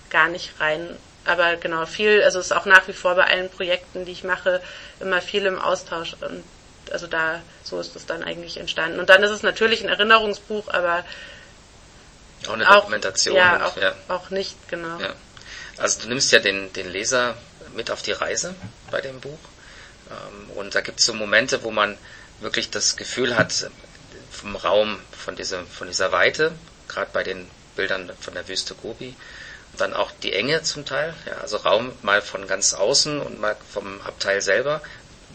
gar 0.10 0.30
nicht 0.30 0.52
rein 0.60 0.98
aber 1.26 1.56
genau, 1.56 1.86
viel, 1.86 2.24
also 2.24 2.40
es 2.40 2.48
ist 2.48 2.52
auch 2.52 2.66
nach 2.66 2.88
wie 2.88 2.94
vor 2.94 3.16
bei 3.16 3.26
allen 3.26 3.50
Projekten, 3.50 4.06
die 4.06 4.12
ich 4.12 4.24
mache, 4.24 4.62
immer 5.00 5.22
viel 5.22 5.46
im 5.46 5.60
Austausch. 5.60 6.16
Und 6.22 6.44
also 6.92 7.08
da, 7.08 7.42
so 7.64 7.80
ist 7.80 7.96
es 7.96 8.06
dann 8.06 8.24
eigentlich 8.24 8.58
entstanden. 8.58 9.00
Und 9.00 9.10
dann 9.10 9.24
ist 9.24 9.32
es 9.32 9.42
natürlich 9.42 9.84
ein 9.84 9.90
Erinnerungsbuch, 9.90 10.68
aber 10.68 11.04
auch 12.48 12.54
eine 12.54 12.70
auch, 12.70 12.76
Dokumentation. 12.76 13.36
Ja, 13.36 13.56
und, 13.56 13.62
auch, 13.64 13.78
ja, 13.78 13.96
auch, 14.08 14.30
nicht, 14.30 14.56
genau. 14.70 15.00
Ja. 15.00 15.14
Also 15.78 16.02
du 16.02 16.10
nimmst 16.10 16.32
ja 16.32 16.40
den, 16.40 16.72
den 16.74 16.90
Leser 16.92 17.36
mit 17.76 17.92
auf 17.92 18.02
die 18.02 18.14
Reise 18.14 18.56
bei 18.92 19.02
dem 19.02 19.20
Buch. 19.20 19.40
Ähm, 20.10 20.52
und 20.52 20.76
da 20.76 20.82
gibt 20.82 21.00
es 21.00 21.06
so 21.06 21.14
Momente, 21.14 21.64
wo 21.64 21.72
man 21.72 21.98
wirklich 22.40 22.70
das 22.70 22.96
Gefühl 22.96 23.36
hat, 23.36 23.70
vom 24.32 24.56
Raum, 24.56 25.00
von 25.12 25.36
dieser, 25.36 25.64
von 25.66 25.88
dieser 25.88 26.12
Weite, 26.12 26.52
gerade 26.88 27.10
bei 27.12 27.24
den 27.24 27.50
Bildern 27.76 28.12
von 28.20 28.34
der 28.34 28.48
Wüste 28.48 28.76
Gobi, 28.76 29.16
dann 29.78 29.94
auch 29.94 30.12
die 30.12 30.34
Enge 30.34 30.62
zum 30.62 30.86
Teil, 30.86 31.14
ja, 31.26 31.34
also 31.38 31.58
Raum 31.58 31.92
mal 32.02 32.22
von 32.22 32.48
ganz 32.48 32.74
außen 32.74 33.20
und 33.20 33.40
mal 33.40 33.58
vom 33.74 34.02
Abteil 34.02 34.42
selber. 34.42 34.82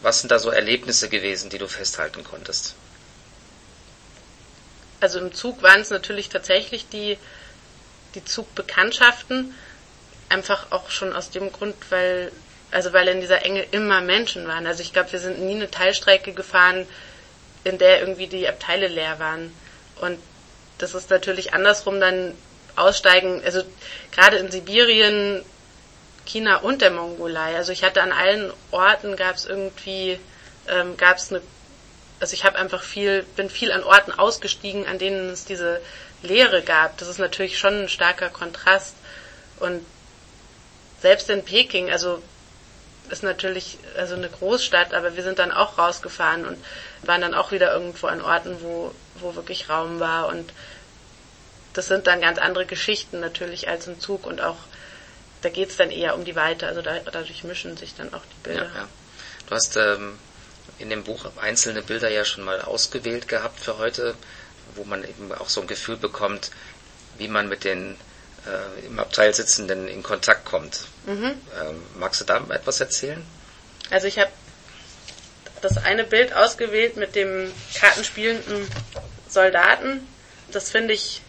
Was 0.02 0.20
sind 0.20 0.30
da 0.30 0.38
so 0.38 0.50
Erlebnisse 0.50 1.09
gewesen, 1.09 1.50
die 1.50 1.59
du 1.59 1.68
festhalten 1.68 2.25
konntest? 2.25 2.75
Also 5.00 5.18
im 5.18 5.35
Zug 5.35 5.62
waren 5.62 5.80
es 5.80 5.90
natürlich 5.90 6.28
tatsächlich 6.28 6.88
die, 6.88 7.18
die 8.14 8.25
Zugbekanntschaften. 8.25 9.54
Einfach 10.31 10.71
auch 10.71 10.91
schon 10.91 11.15
aus 11.15 11.31
dem 11.31 11.53
Grund, 11.53 11.75
weil, 11.91 12.33
also 12.71 12.93
weil 12.93 13.09
in 13.09 13.21
dieser 13.21 13.45
Enge 13.45 13.63
immer 13.73 14.01
Menschen 14.01 14.49
waren. 14.49 14.67
Also 14.67 14.83
ich 14.83 14.93
glaube, 14.93 15.13
wir 15.13 15.19
sind 15.19 15.41
nie 15.41 15.57
eine 15.57 15.71
Teilstrecke 15.71 16.33
gefahren, 16.33 16.87
in 17.65 17.79
der 17.79 18.01
irgendwie 18.01 18.27
die 18.27 18.49
Abteile 18.49 18.89
leer 18.89 19.19
waren. 19.19 19.53
Und 20.01 20.19
das 20.79 20.95
ist 20.95 21.11
natürlich 21.11 21.53
andersrum 21.53 22.01
dann 22.01 22.35
aussteigen, 22.77 23.43
also 23.45 23.63
gerade 24.13 24.39
in 24.39 24.51
Sibirien, 24.51 25.45
China 26.25 26.59
und 26.59 26.81
der 26.81 26.91
Mongolei. 26.91 27.57
Also 27.57 27.73
ich 27.73 27.83
hatte 27.83 28.03
an 28.03 28.13
allen 28.13 28.53
Orten 28.71 29.17
gab 29.17 29.37
es 29.37 29.45
irgendwie, 29.45 30.19
ähm, 30.69 30.97
gab 30.97 31.17
es 31.17 31.31
eine, 31.31 31.43
also 32.21 32.35
ich 32.35 32.45
habe 32.45 32.59
einfach 32.59 32.83
viel, 32.83 33.25
bin 33.37 33.51
viel 33.51 33.73
an 33.73 33.83
Orten 33.83 34.13
ausgestiegen, 34.13 34.87
an 34.87 34.99
denen 34.99 35.29
es 35.31 35.45
diese 35.45 35.81
Leere 36.23 36.63
gab. 36.63 36.97
Das 36.99 37.09
ist 37.09 37.19
natürlich 37.19 37.59
schon 37.59 37.83
ein 37.83 37.89
starker 37.89 38.29
Kontrast. 38.29 38.95
Und 39.59 39.85
selbst 41.00 41.30
in 41.30 41.45
Peking, 41.45 41.90
also 41.90 42.23
ist 43.11 43.23
natürlich 43.23 43.78
also 43.97 44.14
eine 44.14 44.28
Großstadt, 44.28 44.95
aber 44.95 45.16
wir 45.16 45.23
sind 45.23 45.38
dann 45.38 45.50
auch 45.50 45.78
rausgefahren 45.78 46.47
und 46.47 46.57
waren 47.02 47.21
dann 47.21 47.35
auch 47.35 47.50
wieder 47.50 47.73
irgendwo 47.73 48.07
an 48.07 48.21
Orten, 48.21 48.59
wo, 48.61 48.95
wo 49.16 49.35
wirklich 49.35 49.69
Raum 49.69 50.00
war 50.00 50.28
und 50.28 50.52
das 51.73 51.88
sind 51.88 52.07
dann 52.07 52.21
ganz 52.21 52.38
andere 52.38 52.66
Geschichten 52.66 53.21
natürlich 53.21 53.69
als 53.69 53.87
im 53.87 54.00
Zug 54.00 54.26
und 54.26 54.40
auch 54.40 54.57
da 55.42 55.49
geht 55.49 55.71
es 55.71 55.76
dann 55.76 55.90
eher 55.90 56.14
um 56.14 56.25
die 56.25 56.37
Weite, 56.37 56.66
also 56.66 56.83
da, 56.83 56.99
dadurch 56.99 57.45
mischen 57.45 57.76
sich 57.76 57.95
dann 57.95 58.12
auch 58.12 58.23
die 58.23 58.49
Bilder. 58.49 58.66
Ja, 58.66 58.75
ja. 58.75 58.88
Du 59.49 59.54
hast 59.54 59.76
ähm, 59.76 60.19
in 60.78 60.90
dem 60.90 61.02
Buch 61.02 61.25
einzelne 61.40 61.83
Bilder 61.83 62.11
ja 62.11 62.25
schon 62.25 62.45
mal 62.45 62.61
ausgewählt 62.61 63.26
gehabt 63.26 63.59
für 63.59 63.78
heute, 63.78 64.14
wo 64.75 64.85
man 64.85 65.02
eben 65.02 65.33
auch 65.33 65.49
so 65.49 65.61
ein 65.61 65.66
Gefühl 65.66 65.97
bekommt, 65.97 66.50
wie 67.19 67.28
man 67.28 67.49
mit 67.49 67.64
den 67.64 67.97
äh, 68.47 68.87
im 68.87 68.99
Abteil 68.99 69.35
Sitzenden 69.35 69.88
in 69.88 70.02
Kontakt 70.02 70.44
kommt. 70.44 70.87
Mhm. 71.06 71.35
Ähm, 71.61 71.82
magst 71.99 72.20
du 72.20 72.25
da 72.25 72.44
etwas 72.50 72.80
erzählen? 72.80 73.23
Also 73.90 74.06
ich 74.06 74.18
habe 74.18 74.30
das 75.61 75.78
eine 75.78 76.04
Bild 76.04 76.32
ausgewählt 76.32 76.97
mit 76.97 77.14
dem 77.14 77.52
kartenspielenden 77.75 78.68
Soldaten. 79.28 80.06
Das 80.52 80.70
finde 80.70 80.94
ich 80.94 81.23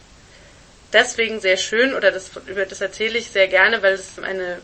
deswegen 0.92 1.40
sehr 1.40 1.56
schön 1.56 1.94
oder 1.94 2.10
das, 2.10 2.30
über 2.46 2.66
das 2.66 2.80
erzähle 2.80 3.18
ich 3.18 3.30
sehr 3.30 3.48
gerne, 3.48 3.82
weil 3.82 3.94
es 3.94 4.18
eine 4.18 4.58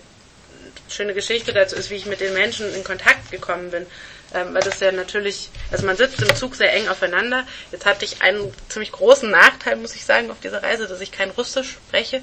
schöne 0.88 1.14
Geschichte 1.14 1.52
dazu 1.52 1.76
ist, 1.76 1.90
wie 1.90 1.96
ich 1.96 2.06
mit 2.06 2.20
den 2.20 2.34
Menschen 2.34 2.72
in 2.74 2.84
Kontakt 2.84 3.30
gekommen 3.30 3.70
bin. 3.70 3.86
Ähm, 4.34 4.52
weil 4.52 4.62
das 4.62 4.80
ja 4.80 4.92
natürlich, 4.92 5.48
also 5.70 5.86
man 5.86 5.96
sitzt 5.96 6.20
im 6.20 6.34
Zug 6.36 6.54
sehr 6.54 6.72
eng 6.74 6.88
aufeinander. 6.88 7.44
Jetzt 7.72 7.86
hatte 7.86 8.04
ich 8.04 8.20
einen 8.20 8.52
ziemlich 8.68 8.92
großen 8.92 9.30
Nachteil, 9.30 9.76
muss 9.76 9.94
ich 9.94 10.04
sagen, 10.04 10.30
auf 10.30 10.40
dieser 10.40 10.62
Reise, 10.62 10.86
dass 10.86 11.00
ich 11.00 11.12
kein 11.12 11.30
Russisch 11.30 11.72
spreche. 11.72 12.22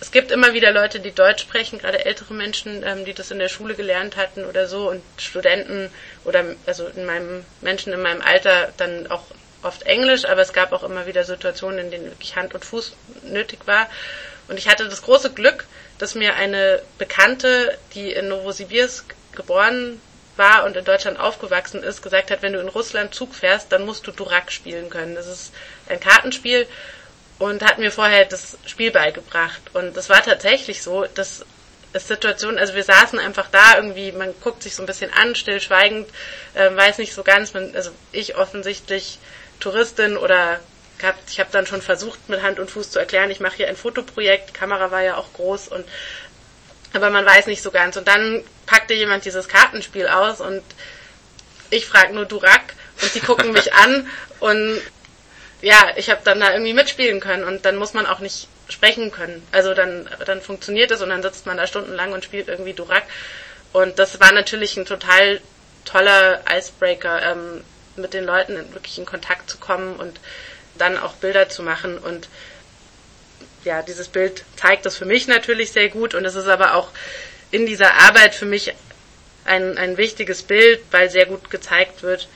Es 0.00 0.12
gibt 0.12 0.30
immer 0.30 0.52
wieder 0.54 0.70
Leute, 0.70 1.00
die 1.00 1.12
Deutsch 1.12 1.42
sprechen, 1.42 1.78
gerade 1.78 2.04
ältere 2.04 2.34
Menschen, 2.34 2.82
ähm, 2.84 3.04
die 3.04 3.14
das 3.14 3.30
in 3.30 3.38
der 3.38 3.48
Schule 3.48 3.74
gelernt 3.74 4.16
hatten 4.16 4.44
oder 4.44 4.68
so 4.68 4.90
und 4.90 5.02
Studenten 5.18 5.90
oder 6.24 6.44
also 6.66 6.86
in 6.86 7.04
meinem 7.04 7.44
Menschen 7.62 7.92
in 7.92 8.02
meinem 8.02 8.22
Alter 8.22 8.72
dann 8.76 9.10
auch 9.10 9.24
oft 9.62 9.82
Englisch, 9.84 10.26
aber 10.26 10.42
es 10.42 10.52
gab 10.52 10.72
auch 10.72 10.84
immer 10.84 11.06
wieder 11.06 11.24
Situationen, 11.24 11.78
in 11.78 11.90
denen 11.90 12.04
wirklich 12.04 12.36
Hand 12.36 12.54
und 12.54 12.64
Fuß 12.64 12.92
nötig 13.22 13.60
war. 13.66 13.88
Und 14.46 14.58
ich 14.58 14.68
hatte 14.68 14.84
das 14.84 15.02
große 15.02 15.32
Glück, 15.32 15.64
dass 15.98 16.14
mir 16.14 16.34
eine 16.34 16.82
Bekannte, 16.98 17.76
die 17.94 18.12
in 18.12 18.28
Novosibirsk 18.28 19.14
geboren 19.32 20.00
war 20.36 20.64
und 20.64 20.76
in 20.76 20.84
Deutschland 20.84 21.18
aufgewachsen 21.18 21.82
ist, 21.82 22.02
gesagt 22.02 22.30
hat, 22.30 22.42
wenn 22.42 22.52
du 22.52 22.60
in 22.60 22.68
Russland 22.68 23.14
Zug 23.14 23.34
fährst, 23.34 23.72
dann 23.72 23.84
musst 23.84 24.06
du 24.06 24.12
Durak 24.12 24.50
spielen 24.50 24.90
können. 24.90 25.14
Das 25.14 25.26
ist 25.26 25.52
ein 25.88 26.00
Kartenspiel 26.00 26.66
und 27.38 27.62
hat 27.62 27.78
mir 27.78 27.90
vorher 27.90 28.24
das 28.24 28.56
Spiel 28.66 28.90
beigebracht. 28.90 29.60
Und 29.72 29.96
das 29.96 30.08
war 30.08 30.22
tatsächlich 30.22 30.82
so, 30.82 31.04
dass 31.14 31.44
es 31.92 32.08
Situationen, 32.08 32.58
also 32.58 32.74
wir 32.74 32.84
saßen 32.84 33.18
einfach 33.18 33.48
da 33.50 33.76
irgendwie, 33.76 34.12
man 34.12 34.34
guckt 34.42 34.62
sich 34.62 34.74
so 34.74 34.82
ein 34.82 34.86
bisschen 34.86 35.12
an, 35.12 35.34
stillschweigend, 35.34 36.08
äh, 36.54 36.74
weiß 36.74 36.98
nicht 36.98 37.14
so 37.14 37.22
ganz, 37.22 37.54
man, 37.54 37.74
also 37.74 37.90
ich 38.10 38.36
offensichtlich 38.36 39.18
Touristin 39.60 40.16
oder 40.16 40.60
ich 41.28 41.40
habe 41.40 41.50
dann 41.52 41.66
schon 41.66 41.82
versucht, 41.82 42.28
mit 42.28 42.42
Hand 42.42 42.58
und 42.58 42.70
Fuß 42.70 42.90
zu 42.90 42.98
erklären, 42.98 43.30
ich 43.30 43.40
mache 43.40 43.56
hier 43.56 43.68
ein 43.68 43.76
Fotoprojekt, 43.76 44.50
die 44.50 44.52
Kamera 44.52 44.90
war 44.90 45.02
ja 45.02 45.16
auch 45.16 45.32
groß 45.34 45.68
und 45.68 45.84
aber 46.94 47.10
man 47.10 47.26
weiß 47.26 47.46
nicht 47.46 47.62
so 47.62 47.70
ganz. 47.70 47.96
Und 47.96 48.08
dann 48.08 48.42
packte 48.66 48.94
jemand 48.94 49.24
dieses 49.24 49.48
Kartenspiel 49.48 50.08
aus 50.08 50.40
und 50.40 50.62
ich 51.70 51.86
frage 51.86 52.14
nur 52.14 52.24
Durak 52.24 52.74
und 53.02 53.12
sie 53.12 53.20
gucken 53.20 53.52
mich 53.52 53.74
an 53.74 54.08
und 54.40 54.80
ja, 55.60 55.92
ich 55.96 56.10
habe 56.10 56.20
dann 56.24 56.40
da 56.40 56.52
irgendwie 56.52 56.74
mitspielen 56.74 57.20
können 57.20 57.44
und 57.44 57.64
dann 57.64 57.76
muss 57.76 57.94
man 57.94 58.06
auch 58.06 58.20
nicht 58.20 58.48
sprechen 58.68 59.10
können. 59.10 59.46
Also 59.52 59.74
dann, 59.74 60.08
dann 60.26 60.40
funktioniert 60.40 60.90
es 60.90 61.00
und 61.00 61.08
dann 61.08 61.22
sitzt 61.22 61.46
man 61.46 61.56
da 61.56 61.66
stundenlang 61.66 62.12
und 62.12 62.24
spielt 62.24 62.48
irgendwie 62.48 62.74
Durak. 62.74 63.04
Und 63.72 63.98
das 63.98 64.20
war 64.20 64.32
natürlich 64.32 64.76
ein 64.76 64.86
total 64.86 65.40
toller 65.84 66.42
Icebreaker, 66.50 67.22
ähm, 67.22 67.64
mit 67.96 68.12
den 68.12 68.24
Leuten 68.24 68.56
wirklich 68.74 68.98
in 68.98 69.06
Kontakt 69.06 69.48
zu 69.48 69.58
kommen 69.58 69.96
und 69.96 70.20
dann 70.76 70.98
auch 70.98 71.14
Bilder 71.14 71.48
zu 71.48 71.62
machen. 71.62 71.98
Und 71.98 72.28
ja, 73.64 73.82
dieses 73.82 74.08
Bild 74.08 74.44
zeigt 74.56 74.86
das 74.86 74.96
für 74.96 75.04
mich 75.04 75.26
natürlich 75.26 75.72
sehr 75.72 75.88
gut 75.88 76.14
und 76.14 76.24
es 76.24 76.34
ist 76.34 76.48
aber 76.48 76.74
auch 76.74 76.90
in 77.50 77.66
dieser 77.66 77.94
Arbeit 77.94 78.34
für 78.34 78.46
mich 78.46 78.74
ein, 79.44 79.78
ein 79.78 79.96
wichtiges 79.96 80.42
Bild, 80.42 80.80
weil 80.90 81.10
sehr 81.10 81.26
gut 81.26 81.50
gezeigt 81.50 82.02
wird, 82.02 82.28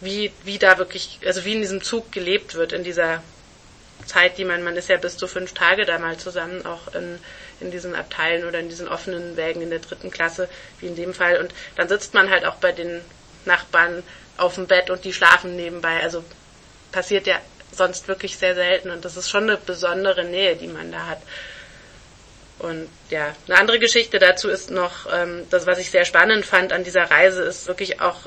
wie, 0.00 0.32
wie 0.44 0.58
da 0.58 0.78
wirklich, 0.78 1.20
also 1.24 1.44
wie 1.44 1.54
in 1.54 1.60
diesem 1.60 1.82
Zug 1.82 2.10
gelebt 2.12 2.54
wird, 2.54 2.72
in 2.72 2.82
dieser 2.82 3.22
Zeit, 4.06 4.38
die 4.38 4.44
man, 4.44 4.64
man 4.64 4.76
ist 4.76 4.88
ja 4.88 4.96
bis 4.96 5.16
zu 5.16 5.28
fünf 5.28 5.52
Tage 5.52 5.84
da 5.84 5.98
mal 5.98 6.16
zusammen, 6.16 6.66
auch 6.66 6.92
in, 6.94 7.18
in 7.60 7.70
diesen 7.70 7.94
Abteilen 7.94 8.44
oder 8.46 8.58
in 8.58 8.68
diesen 8.68 8.88
offenen 8.88 9.36
Wägen 9.36 9.62
in 9.62 9.70
der 9.70 9.78
dritten 9.78 10.10
Klasse, 10.10 10.48
wie 10.80 10.86
in 10.86 10.96
dem 10.96 11.14
Fall. 11.14 11.38
Und 11.38 11.54
dann 11.76 11.88
sitzt 11.88 12.12
man 12.14 12.30
halt 12.30 12.44
auch 12.44 12.56
bei 12.56 12.72
den 12.72 13.00
Nachbarn 13.44 14.02
auf 14.36 14.56
dem 14.56 14.66
Bett 14.66 14.90
und 14.90 15.04
die 15.04 15.12
schlafen 15.12 15.54
nebenbei. 15.54 16.02
Also 16.02 16.24
passiert 16.90 17.26
ja 17.26 17.40
sonst 17.72 18.08
wirklich 18.08 18.36
sehr 18.36 18.54
selten 18.54 18.90
und 18.90 19.04
das 19.04 19.16
ist 19.16 19.30
schon 19.30 19.44
eine 19.44 19.56
besondere 19.56 20.24
Nähe, 20.24 20.56
die 20.56 20.68
man 20.68 20.92
da 20.92 21.06
hat. 21.06 21.22
Und 22.58 22.88
ja, 23.10 23.34
eine 23.48 23.58
andere 23.58 23.78
Geschichte 23.78 24.18
dazu 24.18 24.48
ist 24.48 24.70
noch, 24.70 25.12
ähm, 25.12 25.46
das, 25.50 25.66
was 25.66 25.78
ich 25.78 25.90
sehr 25.90 26.04
spannend 26.04 26.44
fand 26.46 26.72
an 26.72 26.84
dieser 26.84 27.10
Reise, 27.10 27.42
ist 27.42 27.66
wirklich 27.66 28.00
auch 28.00 28.20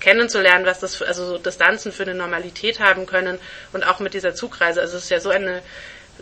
kennenzulernen, 0.00 0.64
was 0.64 0.80
das 0.80 0.94
für, 0.94 1.06
also 1.06 1.26
so 1.26 1.38
Distanzen 1.38 1.92
für 1.92 2.04
eine 2.04 2.14
Normalität 2.14 2.80
haben 2.80 3.06
können 3.06 3.38
und 3.72 3.84
auch 3.84 3.98
mit 3.98 4.14
dieser 4.14 4.34
Zugreise. 4.34 4.80
Also 4.80 4.96
es 4.96 5.04
ist 5.04 5.10
ja 5.10 5.20
so 5.20 5.30
eine 5.30 5.62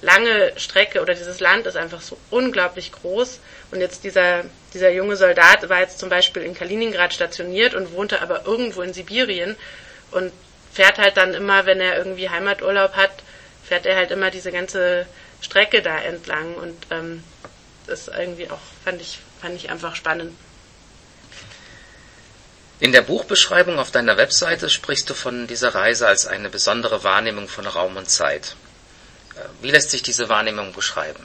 lange 0.00 0.52
Strecke 0.56 1.00
oder 1.00 1.14
dieses 1.14 1.40
Land 1.40 1.66
ist 1.66 1.76
einfach 1.76 2.00
so 2.00 2.16
unglaublich 2.30 2.92
groß. 2.92 3.40
Und 3.70 3.80
jetzt 3.80 4.04
dieser, 4.04 4.44
dieser 4.72 4.90
junge 4.90 5.16
Soldat 5.16 5.68
war 5.68 5.80
jetzt 5.80 5.98
zum 5.98 6.08
Beispiel 6.08 6.42
in 6.42 6.54
Kaliningrad 6.54 7.14
stationiert 7.14 7.74
und 7.74 7.92
wohnte 7.92 8.22
aber 8.22 8.44
irgendwo 8.46 8.82
in 8.82 8.92
Sibirien 8.92 9.56
und 10.10 10.32
fährt 10.74 10.98
halt 10.98 11.16
dann 11.16 11.34
immer, 11.34 11.66
wenn 11.66 11.80
er 11.80 11.96
irgendwie 11.96 12.28
Heimaturlaub 12.28 12.94
hat, 12.96 13.12
fährt 13.66 13.86
er 13.86 13.96
halt 13.96 14.10
immer 14.10 14.30
diese 14.30 14.52
ganze 14.52 15.06
Strecke 15.40 15.80
da 15.82 15.98
entlang 15.98 16.54
und 16.54 16.76
ähm, 16.90 17.22
das 17.86 18.08
irgendwie 18.08 18.50
auch 18.50 18.58
fand 18.84 19.00
ich 19.00 19.20
fand 19.40 19.56
ich 19.56 19.70
einfach 19.70 19.94
spannend. 19.94 20.36
In 22.80 22.92
der 22.92 23.02
Buchbeschreibung 23.02 23.78
auf 23.78 23.90
deiner 23.92 24.16
Webseite 24.16 24.68
sprichst 24.68 25.08
du 25.08 25.14
von 25.14 25.46
dieser 25.46 25.74
Reise 25.74 26.08
als 26.08 26.26
eine 26.26 26.50
besondere 26.50 27.04
Wahrnehmung 27.04 27.48
von 27.48 27.66
Raum 27.66 27.96
und 27.96 28.10
Zeit. 28.10 28.56
Äh, 29.36 29.40
wie 29.62 29.70
lässt 29.70 29.90
sich 29.90 30.02
diese 30.02 30.28
Wahrnehmung 30.28 30.72
beschreiben? 30.72 31.24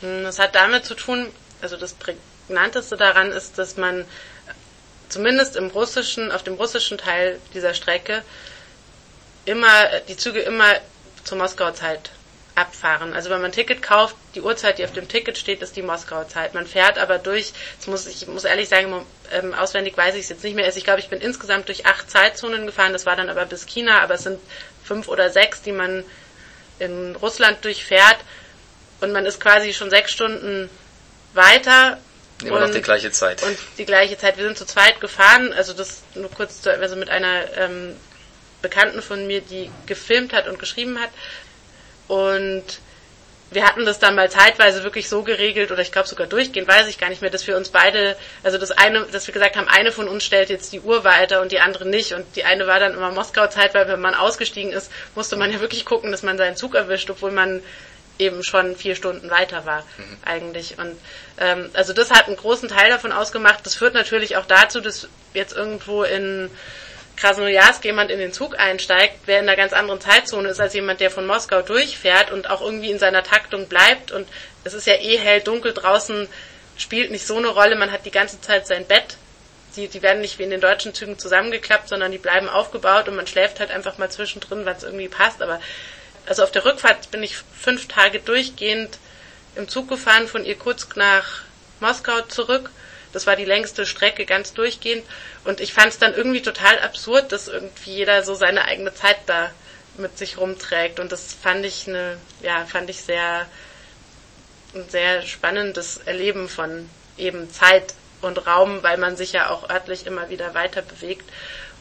Hm, 0.00 0.24
das 0.24 0.38
hat 0.38 0.54
damit 0.54 0.86
zu 0.86 0.94
tun, 0.94 1.28
also 1.60 1.76
das 1.76 1.92
prägnanteste 1.92 2.96
daran 2.96 3.32
ist, 3.32 3.58
dass 3.58 3.76
man 3.76 4.06
zumindest 5.10 5.56
im 5.56 5.68
russischen, 5.68 6.32
auf 6.32 6.42
dem 6.42 6.54
russischen 6.54 6.96
Teil 6.96 7.38
dieser 7.52 7.74
Strecke 7.74 8.22
immer, 9.44 10.00
die 10.08 10.16
Züge 10.16 10.40
immer 10.40 10.74
zur 11.24 11.38
Moskauer 11.38 11.74
Zeit 11.74 12.10
abfahren. 12.54 13.14
Also 13.14 13.30
wenn 13.30 13.40
man 13.40 13.50
ein 13.50 13.54
Ticket 13.54 13.82
kauft, 13.82 14.14
die 14.34 14.42
Uhrzeit, 14.42 14.78
die 14.78 14.84
auf 14.84 14.92
dem 14.92 15.08
Ticket 15.08 15.38
steht, 15.38 15.62
ist 15.62 15.74
die 15.76 15.82
Moskauer 15.82 16.28
Zeit. 16.28 16.54
Man 16.54 16.66
fährt 16.66 16.98
aber 16.98 17.18
durch, 17.18 17.52
jetzt 17.74 17.88
muss 17.88 18.06
ich 18.06 18.26
muss 18.26 18.44
ehrlich 18.44 18.68
sagen, 18.68 19.06
ähm, 19.32 19.54
auswendig 19.54 19.96
weiß 19.96 20.14
ich 20.14 20.22
es 20.22 20.28
jetzt 20.28 20.44
nicht 20.44 20.54
mehr. 20.54 20.66
Also 20.66 20.78
ich 20.78 20.84
glaube, 20.84 21.00
ich 21.00 21.08
bin 21.08 21.20
insgesamt 21.20 21.68
durch 21.68 21.86
acht 21.86 22.10
Zeitzonen 22.10 22.66
gefahren, 22.66 22.92
das 22.92 23.06
war 23.06 23.16
dann 23.16 23.30
aber 23.30 23.46
bis 23.46 23.66
China, 23.66 24.00
aber 24.00 24.14
es 24.14 24.24
sind 24.24 24.38
fünf 24.84 25.08
oder 25.08 25.30
sechs, 25.30 25.62
die 25.62 25.72
man 25.72 26.04
in 26.78 27.16
Russland 27.16 27.64
durchfährt 27.64 28.18
und 29.00 29.12
man 29.12 29.24
ist 29.24 29.40
quasi 29.40 29.72
schon 29.72 29.88
sechs 29.90 30.12
Stunden 30.12 30.68
weiter. 31.32 31.98
Immer 32.42 32.56
und, 32.56 32.62
noch 32.62 32.70
die 32.70 32.82
gleiche 32.82 33.10
Zeit. 33.12 33.42
Und 33.42 33.56
die 33.78 33.86
gleiche 33.86 34.18
Zeit. 34.18 34.36
Wir 34.36 34.44
sind 34.44 34.58
zu 34.58 34.66
zweit 34.66 35.00
gefahren, 35.00 35.52
also 35.52 35.72
das 35.72 36.02
nur 36.14 36.30
kurz, 36.30 36.60
zu, 36.60 36.70
also 36.70 36.96
mit 36.96 37.08
einer 37.08 37.56
ähm, 37.56 37.96
Bekannten 38.62 39.02
von 39.02 39.26
mir, 39.26 39.40
die 39.40 39.70
gefilmt 39.86 40.32
hat 40.32 40.48
und 40.48 40.58
geschrieben 40.58 40.98
hat. 41.00 41.10
Und 42.08 42.64
wir 43.54 43.66
hatten 43.66 43.84
das 43.84 43.98
dann 43.98 44.14
mal 44.14 44.30
zeitweise 44.30 44.82
wirklich 44.82 45.08
so 45.08 45.22
geregelt 45.22 45.70
oder 45.70 45.82
ich 45.82 45.92
glaube 45.92 46.08
sogar 46.08 46.26
durchgehend, 46.26 46.68
weiß 46.68 46.88
ich 46.88 46.98
gar 46.98 47.10
nicht 47.10 47.22
mehr, 47.22 47.30
dass 47.30 47.46
wir 47.46 47.56
uns 47.56 47.68
beide, 47.68 48.16
also 48.42 48.58
das 48.58 48.70
eine, 48.70 49.02
dass 49.12 49.26
wir 49.26 49.34
gesagt 49.34 49.56
haben, 49.56 49.68
eine 49.68 49.92
von 49.92 50.08
uns 50.08 50.24
stellt 50.24 50.48
jetzt 50.48 50.72
die 50.72 50.80
Uhr 50.80 51.04
weiter 51.04 51.42
und 51.42 51.52
die 51.52 51.60
andere 51.60 51.86
nicht 51.86 52.12
und 52.14 52.24
die 52.36 52.44
eine 52.44 52.66
war 52.66 52.80
dann 52.80 52.94
immer 52.94 53.10
Moskau-Zeit, 53.10 53.74
weil 53.74 53.88
wenn 53.88 54.00
man 54.00 54.14
ausgestiegen 54.14 54.72
ist, 54.72 54.90
musste 55.14 55.36
man 55.36 55.52
ja 55.52 55.60
wirklich 55.60 55.84
gucken, 55.84 56.10
dass 56.10 56.22
man 56.22 56.38
seinen 56.38 56.56
Zug 56.56 56.74
erwischt, 56.74 57.10
obwohl 57.10 57.30
man 57.30 57.62
eben 58.18 58.42
schon 58.44 58.76
vier 58.76 58.94
Stunden 58.94 59.30
weiter 59.30 59.66
war 59.66 59.80
mhm. 59.98 60.16
eigentlich. 60.24 60.78
Und 60.78 60.96
ähm, 61.38 61.70
also 61.72 61.92
das 61.92 62.10
hat 62.10 62.26
einen 62.26 62.36
großen 62.36 62.68
Teil 62.68 62.90
davon 62.90 63.12
ausgemacht. 63.12 63.64
Das 63.64 63.74
führt 63.74 63.94
natürlich 63.94 64.36
auch 64.36 64.46
dazu, 64.46 64.80
dass 64.80 65.08
jetzt 65.34 65.54
irgendwo 65.54 66.04
in 66.04 66.50
Krasnojarsk 67.16 67.84
jemand 67.84 68.10
in 68.10 68.18
den 68.18 68.32
Zug 68.32 68.58
einsteigt, 68.58 69.20
wer 69.26 69.38
in 69.38 69.48
einer 69.48 69.56
ganz 69.56 69.72
anderen 69.72 70.00
Zeitzone 70.00 70.48
ist 70.48 70.60
als 70.60 70.74
jemand, 70.74 71.00
der 71.00 71.10
von 71.10 71.26
Moskau 71.26 71.62
durchfährt 71.62 72.30
und 72.30 72.50
auch 72.50 72.60
irgendwie 72.60 72.90
in 72.90 72.98
seiner 72.98 73.22
Taktung 73.22 73.68
bleibt. 73.68 74.10
Und 74.10 74.26
es 74.64 74.74
ist 74.74 74.86
ja 74.86 74.94
eh 74.94 75.18
hell, 75.18 75.40
dunkel 75.40 75.72
draußen, 75.72 76.28
spielt 76.76 77.10
nicht 77.10 77.26
so 77.26 77.36
eine 77.36 77.48
Rolle. 77.48 77.76
Man 77.76 77.92
hat 77.92 78.06
die 78.06 78.10
ganze 78.10 78.40
Zeit 78.40 78.66
sein 78.66 78.86
Bett. 78.86 79.16
Die, 79.76 79.88
die 79.88 80.02
werden 80.02 80.20
nicht 80.20 80.38
wie 80.38 80.42
in 80.42 80.50
den 80.50 80.60
deutschen 80.60 80.94
Zügen 80.94 81.18
zusammengeklappt, 81.18 81.88
sondern 81.88 82.12
die 82.12 82.18
bleiben 82.18 82.48
aufgebaut 82.48 83.08
und 83.08 83.16
man 83.16 83.26
schläft 83.26 83.58
halt 83.60 83.70
einfach 83.70 83.96
mal 83.98 84.10
zwischendrin, 84.10 84.66
weil 84.66 84.74
es 84.74 84.82
irgendwie 84.82 85.08
passt. 85.08 85.40
Aber 85.40 85.60
also 86.26 86.42
auf 86.42 86.50
der 86.50 86.64
Rückfahrt 86.64 87.10
bin 87.10 87.22
ich 87.22 87.36
fünf 87.36 87.88
Tage 87.88 88.20
durchgehend 88.20 88.98
im 89.54 89.68
Zug 89.68 89.88
gefahren 89.88 90.28
von 90.28 90.44
Irkutsk 90.44 90.96
nach 90.96 91.42
Moskau 91.80 92.20
zurück. 92.22 92.70
Das 93.12 93.26
war 93.26 93.36
die 93.36 93.44
längste 93.44 93.86
Strecke 93.86 94.24
ganz 94.26 94.52
durchgehend. 94.54 95.04
Und 95.44 95.60
ich 95.60 95.72
fand 95.72 95.88
es 95.88 95.98
dann 95.98 96.14
irgendwie 96.14 96.42
total 96.42 96.78
absurd, 96.80 97.32
dass 97.32 97.48
irgendwie 97.48 97.92
jeder 97.92 98.22
so 98.22 98.34
seine 98.34 98.64
eigene 98.64 98.94
Zeit 98.94 99.18
da 99.26 99.50
mit 99.96 100.16
sich 100.18 100.38
rumträgt. 100.38 101.00
Und 101.00 101.12
das 101.12 101.34
fand 101.34 101.64
ich 101.64 101.86
eine, 101.88 102.16
ja, 102.42 102.64
fand 102.64 102.88
ich 102.90 103.02
sehr, 103.02 103.46
ein 104.74 104.88
sehr 104.88 105.22
spannendes 105.22 105.98
Erleben 105.98 106.48
von 106.48 106.88
eben 107.18 107.50
Zeit 107.52 107.94
und 108.22 108.46
Raum, 108.46 108.82
weil 108.82 108.98
man 108.98 109.16
sich 109.16 109.32
ja 109.32 109.50
auch 109.50 109.68
örtlich 109.68 110.06
immer 110.06 110.30
wieder 110.30 110.54
weiter 110.54 110.82
bewegt. 110.82 111.28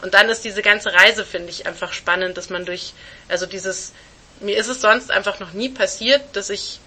Und 0.01 0.13
dann 0.13 0.29
ist 0.29 0.43
diese 0.43 0.61
ganze 0.61 0.93
Reise, 0.93 1.23
finde 1.23 1.51
ich, 1.51 1.67
einfach 1.67 1.93
spannend, 1.93 2.37
dass 2.37 2.49
man 2.49 2.65
durch, 2.65 2.93
also 3.29 3.45
dieses 3.45 3.93
mir 4.41 4.57
ist 4.57 4.67
es 4.67 4.81
sonst 4.81 5.11
einfach 5.11 5.39
noch 5.39 5.53
nie 5.53 5.69
passiert, 5.69 6.21
dass 6.33 6.49
ich 6.49 6.79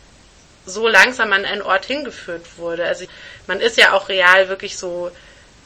so 0.67 0.89
langsam 0.89 1.33
an 1.33 1.45
einen 1.45 1.63
Ort 1.63 1.85
hingeführt 1.85 2.59
wurde. 2.59 2.85
Also 2.85 3.05
man 3.47 3.61
ist 3.61 3.77
ja 3.77 3.93
auch 3.93 4.09
real 4.09 4.49
wirklich 4.49 4.77
so 4.77 5.11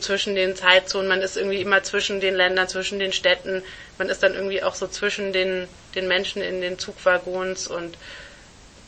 zwischen 0.01 0.35
den 0.35 0.57
Zeitzonen, 0.57 1.09
man 1.09 1.23
ist 1.23 1.37
irgendwie 1.37 1.61
immer 1.61 1.83
zwischen 1.83 2.21
den 2.21 2.35
Ländern, 2.35 2.69
zwischen 2.69 2.99
den 2.99 3.13
Städten, 3.13 3.63
man 3.99 4.09
ist 4.09 4.23
dann 4.23 4.35
irgendwie 4.35 4.63
auch 4.63 4.75
so 4.75 4.87
zwischen 4.87 5.33
den, 5.33 5.69
den 5.95 6.07
Menschen 6.07 6.43
in 6.43 6.61
den 6.61 6.79
Zugwaggons 6.79 7.67
und 7.67 7.97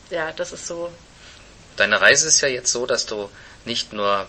ja, 0.09 0.31
das 0.31 0.51
ist 0.51 0.67
so. 0.67 0.91
Deine 1.77 1.99
Reise 1.99 2.27
ist 2.27 2.41
ja 2.41 2.47
jetzt 2.47 2.71
so, 2.71 2.85
dass 2.85 3.05
du 3.05 3.29
nicht 3.65 3.93
nur 3.93 4.27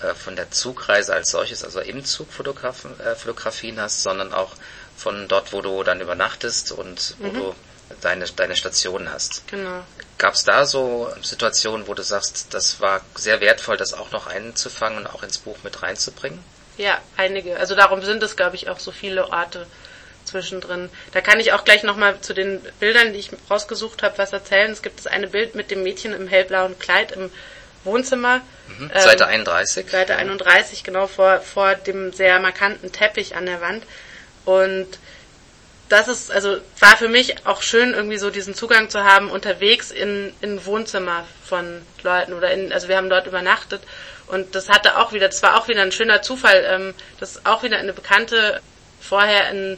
äh, 0.00 0.14
von 0.14 0.36
der 0.36 0.50
Zugreise 0.50 1.14
als 1.14 1.30
solches, 1.30 1.64
also 1.64 1.80
im 1.80 2.04
Zug 2.04 2.28
äh, 2.28 3.14
Fotografien 3.14 3.80
hast, 3.80 4.02
sondern 4.02 4.32
auch 4.32 4.52
von 4.96 5.28
dort, 5.28 5.52
wo 5.52 5.60
du 5.60 5.82
dann 5.82 6.00
übernachtest 6.00 6.72
und 6.72 7.16
wo 7.18 7.28
mhm. 7.28 7.34
du 7.34 7.54
deine, 8.00 8.24
deine 8.26 8.56
Station 8.56 9.10
hast. 9.12 9.46
Genau. 9.48 9.84
Gab 10.18 10.34
es 10.34 10.44
da 10.44 10.64
so 10.66 11.12
Situationen, 11.22 11.88
wo 11.88 11.94
du 11.94 12.02
sagst, 12.02 12.54
das 12.54 12.80
war 12.80 13.00
sehr 13.14 13.40
wertvoll, 13.40 13.76
das 13.76 13.92
auch 13.92 14.12
noch 14.12 14.26
einzufangen 14.26 14.98
und 14.98 15.06
auch 15.06 15.22
ins 15.22 15.38
Buch 15.38 15.56
mit 15.64 15.82
reinzubringen? 15.82 16.38
Ja, 16.78 16.98
einige. 17.16 17.58
Also 17.58 17.74
darum 17.74 18.02
sind 18.02 18.22
es, 18.22 18.36
glaube 18.36 18.56
ich, 18.56 18.68
auch 18.68 18.78
so 18.78 18.92
viele 18.92 19.30
Orte 19.30 19.66
zwischendrin. 20.24 20.88
Da 21.12 21.20
kann 21.20 21.40
ich 21.40 21.52
auch 21.52 21.64
gleich 21.64 21.82
nochmal 21.82 22.20
zu 22.20 22.34
den 22.34 22.60
Bildern, 22.80 23.12
die 23.12 23.18
ich 23.18 23.30
rausgesucht 23.50 24.02
habe, 24.02 24.18
was 24.18 24.32
erzählen. 24.32 24.70
Es 24.70 24.82
gibt 24.82 24.98
das 24.98 25.06
eine 25.06 25.28
Bild 25.28 25.54
mit 25.54 25.70
dem 25.70 25.82
Mädchen 25.82 26.12
im 26.12 26.28
hellblauen 26.28 26.78
Kleid 26.78 27.12
im 27.12 27.30
Wohnzimmer. 27.84 28.40
Mhm. 28.78 28.90
Seite 28.94 29.26
31. 29.26 29.84
Ähm, 29.84 29.90
Seite 29.90 30.16
31, 30.16 30.84
genau 30.84 31.06
vor, 31.06 31.40
vor 31.40 31.74
dem 31.74 32.12
sehr 32.12 32.38
markanten 32.40 32.92
Teppich 32.92 33.36
an 33.36 33.46
der 33.46 33.60
Wand. 33.60 33.84
Und 34.44 34.88
das 35.92 36.08
ist, 36.08 36.30
also 36.32 36.56
war 36.80 36.96
für 36.96 37.08
mich 37.08 37.46
auch 37.46 37.60
schön, 37.60 37.92
irgendwie 37.92 38.16
so 38.16 38.30
diesen 38.30 38.54
Zugang 38.54 38.88
zu 38.88 39.04
haben, 39.04 39.30
unterwegs 39.30 39.90
in, 39.90 40.32
in 40.40 40.64
Wohnzimmer 40.64 41.26
von 41.44 41.82
Leuten 42.02 42.32
oder 42.32 42.50
in, 42.50 42.72
also 42.72 42.88
wir 42.88 42.96
haben 42.96 43.10
dort 43.10 43.26
übernachtet 43.26 43.82
und 44.26 44.54
das 44.54 44.70
hatte 44.70 44.96
auch 44.96 45.12
wieder, 45.12 45.28
das 45.28 45.42
war 45.42 45.58
auch 45.60 45.68
wieder 45.68 45.82
ein 45.82 45.92
schöner 45.92 46.22
Zufall, 46.22 46.64
ähm, 46.66 46.94
dass 47.20 47.44
auch 47.44 47.62
wieder 47.62 47.76
eine 47.76 47.92
Bekannte 47.92 48.62
vorher 49.02 49.50
in 49.50 49.76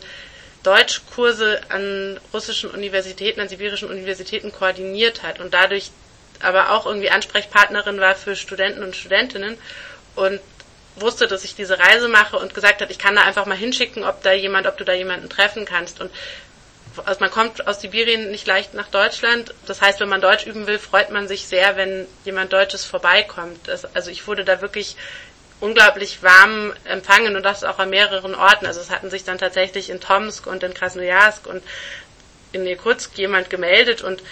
Deutschkurse 0.63 1.61
an 1.71 2.21
russischen 2.33 2.71
Universitäten, 2.71 3.41
an 3.41 3.49
sibirischen 3.49 3.91
Universitäten 3.91 4.53
koordiniert 4.53 5.25
hat 5.25 5.41
und 5.41 5.53
dadurch 5.53 5.91
aber 6.39 6.71
auch 6.71 6.87
irgendwie 6.87 7.11
Ansprechpartnerin 7.11 7.99
war 7.99 8.15
für 8.15 8.37
Studenten 8.37 8.85
und 8.85 8.95
Studentinnen 8.95 9.59
und 10.15 10.41
wusste, 10.97 11.27
dass 11.27 11.45
ich 11.45 11.55
diese 11.55 11.79
Reise 11.79 12.09
mache 12.09 12.37
und 12.37 12.55
gesagt 12.55 12.81
hat, 12.81 12.91
ich 12.91 12.99
kann 12.99 13.17
da 13.17 13.23
einfach 13.23 13.47
mal 13.47 13.57
hinschicken, 13.57 14.05
ob 14.05 14.23
da 14.23 14.33
jemand, 14.33 14.67
ob 14.67 14.77
du 14.77 14.85
da 14.85 14.93
jemanden 14.93 15.29
treffen 15.29 15.65
kannst. 15.65 16.01
Und 16.01 16.11
also 17.05 17.21
man 17.21 17.31
kommt 17.31 17.67
aus 17.67 17.81
Sibirien 17.81 18.31
nicht 18.31 18.47
leicht 18.47 18.75
nach 18.75 18.89
Deutschland. 18.89 19.55
Das 19.67 19.81
heißt, 19.81 20.01
wenn 20.01 20.09
man 20.09 20.21
Deutsch 20.21 20.47
üben 20.47 20.67
will, 20.67 20.79
freut 20.79 21.11
man 21.11 21.27
sich 21.27 21.47
sehr, 21.47 21.77
wenn 21.77 22.07
jemand 22.25 22.53
Deutsches 22.53 22.85
vorbeikommt. 22.85 23.69
also 23.69 24.11
ich 24.11 24.27
wurde 24.27 24.45
da 24.45 24.61
wirklich 24.61 24.97
unglaublich 25.61 26.23
warm 26.23 26.73
empfangen 26.85 27.37
und 27.37 27.43
das 27.43 27.65
auch 27.65 27.79
an 27.79 27.91
mehreren 27.91 28.35
Orten. 28.35 28.67
Also 28.67 28.81
es 28.81 28.91
hatten 28.91 29.11
sich 29.11 29.25
dann 29.25 29.39
tatsächlich 29.39 29.91
in 29.91 30.01
Tomsk 30.01 30.47
und 30.47 30.63
in 30.63 30.75
Krasnojarsk 30.75 31.47
und 31.47 31.63
in 32.53 32.67
Irkutsk 32.67 33.17
jemand 33.19 33.51
gemeldet 33.51 34.03
und 34.03 34.23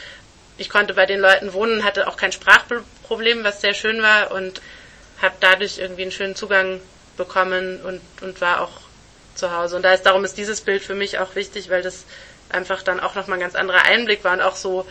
ich 0.58 0.68
konnte 0.68 0.94
bei 0.94 1.06
den 1.06 1.18
Leuten 1.18 1.54
wohnen, 1.54 1.82
hatte 1.82 2.06
auch 2.06 2.16
kein 2.16 2.30
Sprachproblem, 2.30 3.42
was 3.42 3.60
sehr 3.60 3.74
schön 3.74 4.02
war 4.02 4.30
und 4.30 4.60
habe 5.22 5.34
dadurch 5.40 5.78
irgendwie 5.78 6.02
einen 6.02 6.12
schönen 6.12 6.36
Zugang 6.36 6.80
bekommen 7.16 7.80
und, 7.82 8.00
und 8.20 8.40
war 8.40 8.60
auch 8.60 8.80
zu 9.34 9.56
Hause. 9.56 9.76
Und 9.76 9.82
da 9.82 9.92
ist, 9.92 10.04
darum 10.04 10.24
ist 10.24 10.36
dieses 10.36 10.60
Bild 10.60 10.82
für 10.82 10.94
mich 10.94 11.18
auch 11.18 11.34
wichtig, 11.34 11.70
weil 11.70 11.82
das 11.82 12.04
einfach 12.50 12.82
dann 12.82 13.00
auch 13.00 13.14
nochmal 13.14 13.38
ein 13.38 13.42
ganz 13.42 13.54
anderer 13.54 13.84
Einblick 13.84 14.24
war 14.24 14.34
und 14.34 14.40
auch 14.40 14.56
so, 14.56 14.86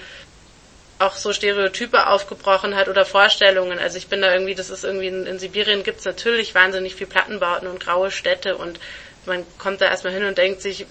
auch 1.00 1.16
so 1.16 1.34
Stereotype 1.34 2.08
aufgebrochen 2.08 2.76
hat 2.76 2.88
oder 2.88 3.06
Vorstellungen. 3.06 3.80
Also 3.80 3.98
ich 3.98 4.08
bin 4.08 4.22
da 4.22 4.34
irgendwie, 4.34 4.56
das 4.56 4.70
ist 4.70 4.84
irgendwie 4.84 5.08
in, 5.08 5.26
in 5.26 5.40
Sibirien 5.40 5.84
gibt's 5.84 6.06
natürlich 6.06 6.56
wahnsinnig 6.56 6.96
viel 6.96 7.08
Plattenbauten 7.08 7.68
und 7.68 7.80
graue 7.80 8.12
Städte 8.12 8.58
und 8.58 8.80
man 9.26 9.46
kommt 9.58 9.82
da 9.82 9.86
erstmal 9.86 10.14
hin 10.14 10.26
und 10.26 10.38
denkt 10.38 10.62
sich, 10.62 10.86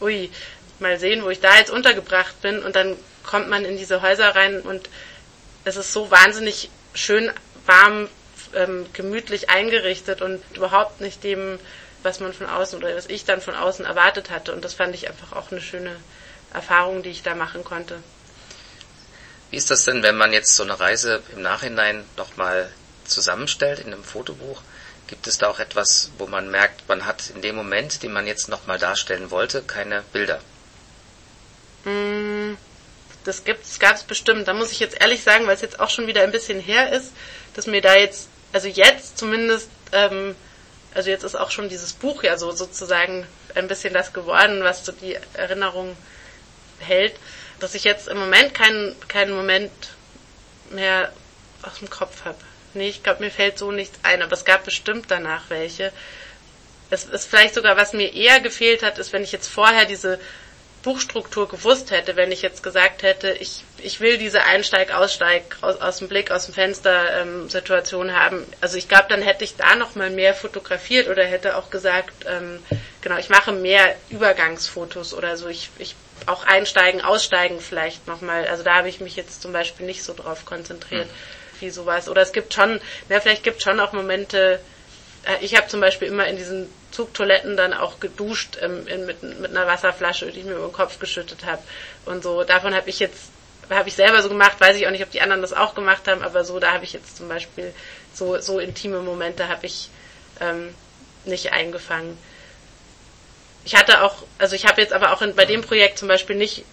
ui, 0.00 0.30
mal 0.78 0.98
sehen, 0.98 1.24
wo 1.24 1.30
ich 1.30 1.40
da 1.40 1.56
jetzt 1.56 1.70
untergebracht 1.70 2.40
bin 2.42 2.62
und 2.62 2.76
dann 2.76 2.96
kommt 3.24 3.48
man 3.48 3.64
in 3.64 3.76
diese 3.76 4.02
Häuser 4.02 4.34
rein 4.34 4.60
und 4.60 4.88
es 5.64 5.76
ist 5.76 5.92
so 5.92 6.10
wahnsinnig 6.10 6.70
schön 6.94 7.30
warm 7.66 8.08
ähm, 8.54 8.86
gemütlich 8.92 9.50
eingerichtet 9.50 10.22
und 10.22 10.42
überhaupt 10.54 11.00
nicht 11.00 11.24
dem, 11.24 11.58
was 12.02 12.20
man 12.20 12.32
von 12.32 12.46
außen 12.46 12.78
oder 12.78 12.94
was 12.94 13.06
ich 13.06 13.24
dann 13.24 13.40
von 13.40 13.54
außen 13.54 13.84
erwartet 13.84 14.30
hatte. 14.30 14.52
Und 14.52 14.64
das 14.64 14.74
fand 14.74 14.94
ich 14.94 15.08
einfach 15.08 15.32
auch 15.32 15.50
eine 15.50 15.60
schöne 15.60 15.96
Erfahrung, 16.52 17.02
die 17.02 17.10
ich 17.10 17.22
da 17.22 17.34
machen 17.34 17.64
konnte. 17.64 17.98
Wie 19.50 19.56
ist 19.56 19.70
das 19.70 19.84
denn, 19.84 20.02
wenn 20.02 20.16
man 20.16 20.32
jetzt 20.32 20.56
so 20.56 20.62
eine 20.62 20.78
Reise 20.78 21.22
im 21.34 21.42
Nachhinein 21.42 22.04
nochmal 22.16 22.70
zusammenstellt 23.04 23.78
in 23.78 23.92
einem 23.92 24.04
Fotobuch? 24.04 24.62
Gibt 25.06 25.26
es 25.28 25.38
da 25.38 25.48
auch 25.48 25.60
etwas, 25.60 26.10
wo 26.18 26.26
man 26.26 26.50
merkt, 26.50 26.88
man 26.88 27.06
hat 27.06 27.30
in 27.32 27.42
dem 27.42 27.54
Moment, 27.54 28.02
den 28.02 28.12
man 28.12 28.26
jetzt 28.26 28.48
nochmal 28.48 28.78
darstellen 28.78 29.30
wollte, 29.30 29.62
keine 29.62 30.02
Bilder? 30.12 30.40
Mm, 31.84 32.54
das 33.24 33.44
das 33.44 33.78
gab 33.78 33.96
es 33.96 34.02
bestimmt. 34.02 34.48
Da 34.48 34.54
muss 34.54 34.72
ich 34.72 34.80
jetzt 34.80 35.00
ehrlich 35.00 35.22
sagen, 35.22 35.46
weil 35.46 35.54
es 35.54 35.60
jetzt 35.60 35.78
auch 35.78 35.90
schon 35.90 36.08
wieder 36.08 36.22
ein 36.22 36.32
bisschen 36.32 36.58
her 36.58 36.92
ist, 36.92 37.12
dass 37.54 37.66
mir 37.66 37.80
da 37.80 37.94
jetzt 37.94 38.28
also 38.52 38.68
jetzt 38.68 39.18
zumindest, 39.18 39.70
ähm, 39.92 40.34
also 40.94 41.10
jetzt 41.10 41.24
ist 41.24 41.34
auch 41.34 41.50
schon 41.50 41.68
dieses 41.68 41.92
Buch 41.92 42.22
ja 42.22 42.38
so 42.38 42.50
sozusagen 42.52 43.26
ein 43.54 43.68
bisschen 43.68 43.94
das 43.94 44.12
geworden, 44.12 44.62
was 44.62 44.84
so 44.84 44.92
die 44.92 45.18
Erinnerung 45.34 45.96
hält, 46.78 47.14
dass 47.60 47.74
ich 47.74 47.84
jetzt 47.84 48.08
im 48.08 48.18
Moment 48.18 48.54
keinen 48.54 48.94
keinen 49.08 49.34
Moment 49.34 49.72
mehr 50.70 51.12
aus 51.62 51.78
dem 51.78 51.90
Kopf 51.90 52.24
habe. 52.24 52.38
Nee, 52.74 52.88
ich 52.88 53.02
glaube, 53.02 53.24
mir 53.24 53.30
fällt 53.30 53.58
so 53.58 53.72
nichts 53.72 53.98
ein, 54.02 54.22
aber 54.22 54.32
es 54.32 54.44
gab 54.44 54.64
bestimmt 54.64 55.06
danach 55.08 55.44
welche. 55.48 55.92
Es 56.90 57.04
ist 57.04 57.28
vielleicht 57.28 57.54
sogar, 57.54 57.76
was 57.76 57.92
mir 57.92 58.12
eher 58.12 58.40
gefehlt 58.40 58.82
hat, 58.82 58.98
ist, 58.98 59.12
wenn 59.12 59.24
ich 59.24 59.32
jetzt 59.32 59.48
vorher 59.48 59.86
diese 59.86 60.20
Buchstruktur 60.86 61.48
gewusst 61.48 61.90
hätte, 61.90 62.14
wenn 62.14 62.30
ich 62.30 62.42
jetzt 62.42 62.62
gesagt 62.62 63.02
hätte, 63.02 63.32
ich, 63.32 63.64
ich 63.78 63.98
will 63.98 64.18
diese 64.18 64.44
Einsteig-Aussteig 64.44 65.56
aus, 65.60 65.80
aus 65.80 65.98
dem 65.98 66.06
Blick, 66.06 66.30
aus 66.30 66.46
dem 66.46 66.54
Fenster 66.54 67.22
ähm, 67.22 67.50
Situation 67.50 68.12
haben. 68.14 68.46
Also 68.60 68.76
ich 68.76 68.88
glaube, 68.88 69.06
dann 69.08 69.20
hätte 69.20 69.42
ich 69.42 69.56
da 69.56 69.74
noch 69.74 69.96
mal 69.96 70.10
mehr 70.10 70.32
fotografiert 70.32 71.08
oder 71.08 71.24
hätte 71.24 71.56
auch 71.56 71.70
gesagt, 71.70 72.14
ähm, 72.28 72.62
genau, 73.00 73.16
ich 73.18 73.28
mache 73.30 73.50
mehr 73.50 73.96
Übergangsfotos 74.10 75.12
oder 75.12 75.36
so. 75.36 75.48
Ich, 75.48 75.70
ich 75.80 75.96
auch 76.26 76.44
einsteigen, 76.46 77.00
aussteigen 77.00 77.58
vielleicht 77.58 78.06
noch 78.06 78.20
mal. 78.20 78.46
Also 78.46 78.62
da 78.62 78.76
habe 78.76 78.88
ich 78.88 79.00
mich 79.00 79.16
jetzt 79.16 79.42
zum 79.42 79.52
Beispiel 79.52 79.86
nicht 79.86 80.04
so 80.04 80.14
drauf 80.14 80.44
konzentriert, 80.44 81.08
mhm. 81.08 81.60
wie 81.62 81.70
sowas. 81.70 82.08
Oder 82.08 82.22
es 82.22 82.30
gibt 82.30 82.54
schon, 82.54 82.80
na, 83.08 83.18
vielleicht 83.18 83.42
gibt 83.42 83.56
es 83.56 83.64
schon 83.64 83.80
auch 83.80 83.92
Momente, 83.92 84.60
äh, 85.24 85.44
ich 85.44 85.56
habe 85.56 85.66
zum 85.66 85.80
Beispiel 85.80 86.06
immer 86.06 86.28
in 86.28 86.36
diesen 86.36 86.68
Zugtoiletten 86.96 87.58
dann 87.58 87.74
auch 87.74 88.00
geduscht 88.00 88.56
ähm, 88.62 88.86
in, 88.86 89.04
mit, 89.04 89.22
mit 89.22 89.50
einer 89.50 89.66
Wasserflasche, 89.66 90.32
die 90.32 90.40
ich 90.40 90.46
mir 90.46 90.54
über 90.54 90.68
den 90.68 90.72
Kopf 90.72 90.98
geschüttet 90.98 91.44
habe. 91.44 91.62
Und 92.06 92.22
so, 92.22 92.42
davon 92.42 92.74
habe 92.74 92.88
ich 92.88 93.00
jetzt, 93.00 93.30
habe 93.68 93.88
ich 93.90 93.94
selber 93.94 94.22
so 94.22 94.30
gemacht, 94.30 94.58
weiß 94.58 94.76
ich 94.76 94.86
auch 94.86 94.90
nicht, 94.90 95.02
ob 95.02 95.10
die 95.10 95.20
anderen 95.20 95.42
das 95.42 95.52
auch 95.52 95.74
gemacht 95.74 96.08
haben, 96.08 96.22
aber 96.22 96.42
so, 96.42 96.58
da 96.58 96.72
habe 96.72 96.84
ich 96.84 96.94
jetzt 96.94 97.18
zum 97.18 97.28
Beispiel 97.28 97.74
so, 98.14 98.40
so 98.40 98.58
intime 98.58 99.00
Momente 99.00 99.48
habe 99.48 99.66
ich 99.66 99.90
ähm, 100.40 100.74
nicht 101.26 101.52
eingefangen. 101.52 102.16
Ich 103.66 103.76
hatte 103.76 104.02
auch, 104.02 104.22
also 104.38 104.56
ich 104.56 104.64
habe 104.64 104.80
jetzt 104.80 104.94
aber 104.94 105.12
auch 105.12 105.20
in, 105.20 105.34
bei 105.34 105.44
dem 105.44 105.60
Projekt 105.60 105.98
zum 105.98 106.08
Beispiel 106.08 106.36
nicht, 106.36 106.64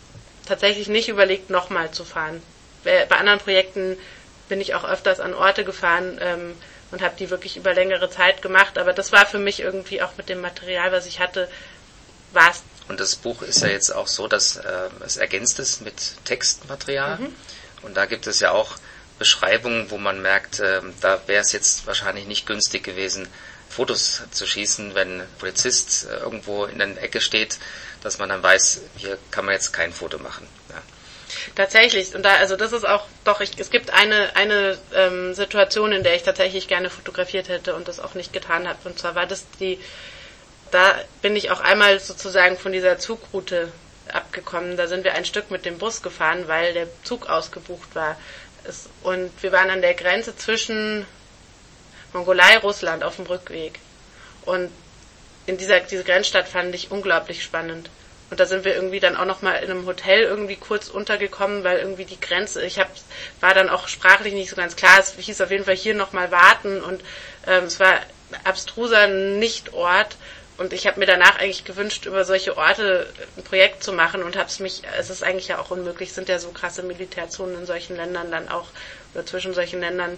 tatsächlich 0.48 0.88
nicht 0.88 1.10
überlegt, 1.10 1.50
nochmal 1.50 1.92
zu 1.92 2.06
fahren. 2.06 2.42
bei 2.86 3.10
anderen 3.10 3.40
Projekten 3.40 3.98
bin 4.48 4.62
ich 4.62 4.74
auch 4.74 4.86
öfters 4.86 5.20
an 5.20 5.34
Orte 5.34 5.66
gefahren 5.66 6.18
ähm, 6.22 6.56
und 6.94 7.02
habe 7.02 7.16
die 7.18 7.32
wirklich 7.32 7.58
über 7.58 7.74
längere 7.74 8.10
Zeit 8.12 8.44
gemacht. 8.44 8.78
Aber 8.78 8.94
das 8.94 9.12
war 9.12 9.26
für 9.26 9.40
mich 9.40 9.60
irgendwie 9.60 10.02
auch 10.04 10.16
mit 10.16 10.30
dem 10.30 10.42
Material, 10.42 10.92
was 10.92 11.08
ich 11.08 11.20
hatte, 11.20 11.50
war 12.32 12.52
es. 12.52 12.62
Und 12.88 13.00
das 13.00 13.16
Buch 13.16 13.42
ist 13.42 13.64
ja 13.64 13.70
jetzt 13.70 13.90
auch 13.90 14.08
so, 14.08 14.28
dass 14.28 14.58
äh, 14.58 14.90
es 15.04 15.18
ergänzt 15.18 15.58
ist 15.60 15.82
mit 15.82 15.96
Textmaterial. 16.26 17.18
Mhm. 17.18 17.36
Und 17.82 17.98
da 17.98 18.06
gibt 18.06 18.28
es 18.28 18.40
ja 18.40 18.52
auch 18.52 18.76
Beschreibungen, 19.18 19.90
wo 19.90 19.98
man 19.98 20.22
merkt, 20.22 20.60
äh, 20.60 20.82
da 21.02 21.20
wäre 21.26 21.42
es 21.42 21.52
jetzt 21.52 21.88
wahrscheinlich 21.88 22.28
nicht 22.28 22.46
günstig 22.46 22.84
gewesen, 22.84 23.28
Fotos 23.70 24.22
zu 24.30 24.46
schießen, 24.46 24.94
wenn 24.94 25.22
ein 25.22 25.28
Polizist 25.40 26.06
äh, 26.06 26.18
irgendwo 26.18 26.66
in 26.66 26.78
der 26.78 27.02
Ecke 27.02 27.22
steht, 27.22 27.58
dass 28.04 28.20
man 28.20 28.30
dann 28.30 28.44
weiß, 28.44 28.82
hier 28.98 29.18
kann 29.32 29.46
man 29.46 29.56
jetzt 29.56 29.74
kein 29.74 29.92
Foto 29.92 30.20
machen. 30.20 30.48
Tatsächlich, 31.56 32.14
und 32.16 32.24
da, 32.24 32.36
also 32.36 32.56
das 32.56 32.74
ist 32.74 32.88
auch, 32.88 33.06
doch, 33.24 33.42
ich, 33.42 33.52
es 33.58 33.70
gibt 33.70 33.92
eine, 33.92 34.36
eine 34.36 34.78
ähm, 34.94 35.34
Situation, 35.34 35.92
in 35.92 36.04
der 36.04 36.16
ich 36.16 36.24
tatsächlich 36.24 36.68
gerne 36.68 36.90
fotografiert 36.90 37.50
hätte 37.50 37.76
und 37.76 37.88
das 37.88 38.00
auch 38.00 38.14
nicht 38.14 38.34
getan 38.34 38.68
habe. 38.68 38.78
Und 38.86 39.00
zwar 39.00 39.16
war 39.16 39.26
das 39.26 39.46
die, 39.60 39.80
da 40.72 40.96
bin 41.22 41.36
ich 41.36 41.52
auch 41.52 41.60
einmal 41.60 42.00
sozusagen 42.00 42.58
von 42.58 42.72
dieser 42.72 42.98
Zugroute 42.98 43.72
abgekommen. 44.12 44.78
Da 44.78 44.88
sind 44.88 45.04
wir 45.04 45.14
ein 45.14 45.26
Stück 45.26 45.52
mit 45.52 45.66
dem 45.66 45.78
Bus 45.78 46.02
gefahren, 46.02 46.48
weil 46.48 46.74
der 46.74 46.88
Zug 47.04 47.30
ausgebucht 47.30 47.96
war. 47.96 48.18
Und 49.04 49.32
wir 49.42 49.52
waren 49.52 49.70
an 49.70 49.82
der 49.82 49.94
Grenze 49.94 50.36
zwischen 50.36 51.06
Mongolei, 52.14 52.58
Russland 52.58 53.04
auf 53.04 53.18
dem 53.18 53.26
Rückweg. 53.26 53.80
Und 54.46 54.72
in 55.46 55.58
dieser 55.58 55.80
diese 55.82 56.04
Grenzstadt 56.04 56.48
fand 56.48 56.74
ich 56.74 56.92
unglaublich 56.92 57.44
spannend. 57.44 57.90
Und 58.30 58.40
da 58.40 58.46
sind 58.46 58.66
wir 58.66 58.74
irgendwie 58.74 59.00
dann 59.00 59.16
auch 59.16 59.26
noch 59.26 59.42
mal 59.42 59.56
in 59.58 59.70
einem 59.70 59.86
Hotel 59.86 60.24
irgendwie 60.24 60.56
kurz 60.56 60.88
untergekommen, 60.88 61.64
weil 61.64 61.80
irgendwie 61.80 62.06
die 62.06 62.20
Grenze, 62.20 62.64
ich 62.64 62.80
hab, 62.80 62.90
war 63.42 63.54
dann 63.54 63.70
auch 63.70 63.88
sprachlich 63.88 64.34
nicht 64.34 64.50
so 64.50 64.56
ganz 64.56 64.76
klar. 64.76 65.00
Es 65.00 65.14
hieß 65.18 65.42
auf 65.42 65.52
jeden 65.52 65.66
Fall 65.66 65.76
hier 65.76 65.94
noch 65.94 66.14
mal 66.14 66.32
warten 66.32 66.82
und 66.82 67.02
ähm, 67.48 67.66
es 67.66 67.80
war 67.80 68.00
abstruser 68.44 69.08
Nichtort. 69.08 70.18
Und 70.58 70.72
ich 70.72 70.86
habe 70.86 71.00
mir 71.00 71.08
danach 71.08 71.40
eigentlich 71.40 71.66
gewünscht, 71.66 72.06
über 72.06 72.26
solche 72.26 72.58
Orte 72.58 73.08
ein 73.38 73.44
Projekt 73.44 73.84
zu 73.84 73.92
machen 73.92 74.22
und 74.22 74.36
habe 74.36 74.48
es 74.48 74.60
mich, 74.60 74.84
es 74.98 75.10
ist 75.10 75.24
eigentlich 75.24 75.48
ja 75.48 75.60
auch 75.60 75.72
unmöglich, 75.72 76.14
sind 76.14 76.30
ja 76.30 76.38
so 76.38 76.50
krasse 76.50 76.84
Militärzonen 76.84 77.58
in 77.58 77.66
solchen 77.66 77.96
Ländern 77.96 78.30
dann 78.30 78.50
auch, 78.50 78.68
oder 79.14 79.26
zwischen 79.26 79.54
solchen 79.56 79.80
Ländern, 79.80 80.18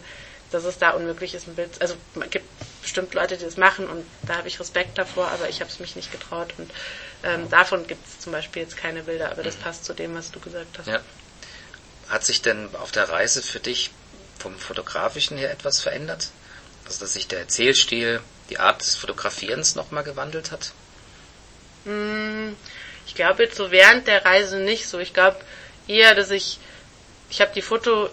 dass 0.51 0.65
es 0.65 0.77
da 0.77 0.91
unmöglich 0.91 1.33
ist, 1.35 1.47
ein 1.47 1.55
Bild. 1.55 1.69
Also 1.79 1.95
es 2.15 2.29
gibt 2.29 2.45
bestimmt 2.81 3.13
Leute, 3.13 3.37
die 3.37 3.45
das 3.45 3.57
machen 3.57 3.87
und 3.87 4.05
da 4.27 4.35
habe 4.35 4.47
ich 4.47 4.59
Respekt 4.59 4.97
davor, 4.97 5.27
aber 5.29 5.47
ich 5.47 5.61
habe 5.61 5.71
es 5.71 5.79
mich 5.79 5.95
nicht 5.95 6.11
getraut. 6.11 6.53
Und 6.57 6.69
ähm, 7.25 7.49
davon 7.49 7.87
gibt 7.87 8.07
es 8.07 8.19
zum 8.19 8.31
Beispiel 8.31 8.61
jetzt 8.61 8.77
keine 8.77 9.03
Bilder, 9.03 9.31
aber 9.31 9.43
das 9.43 9.57
mhm. 9.57 9.61
passt 9.61 9.85
zu 9.85 9.93
dem, 9.93 10.15
was 10.15 10.31
du 10.31 10.39
gesagt 10.39 10.77
hast. 10.77 10.87
Ja. 10.87 11.01
Hat 12.09 12.23
sich 12.23 12.41
denn 12.41 12.69
auf 12.75 12.91
der 12.91 13.09
Reise 13.09 13.41
für 13.41 13.59
dich 13.59 13.91
vom 14.39 14.57
Fotografischen 14.57 15.37
her 15.37 15.51
etwas 15.51 15.81
verändert? 15.81 16.29
Also 16.85 16.99
dass 16.99 17.13
sich 17.13 17.27
der 17.27 17.39
Erzählstil, 17.39 18.21
die 18.49 18.59
Art 18.59 18.81
des 18.81 18.95
Fotografierens 18.95 19.73
nochmal 19.75 20.03
gewandelt 20.03 20.51
hat? 20.51 20.71
Hm, 21.85 22.55
ich 23.07 23.15
glaube 23.15 23.43
jetzt 23.43 23.57
so 23.57 23.71
während 23.71 24.07
der 24.07 24.23
Reise 24.23 24.57
nicht 24.57 24.87
so. 24.87 24.99
Ich 24.99 25.13
glaube 25.13 25.37
eher, 25.87 26.13
dass 26.13 26.29
ich, 26.29 26.59
ich 27.29 27.41
habe 27.41 27.51
die 27.55 27.63
Foto 27.63 28.09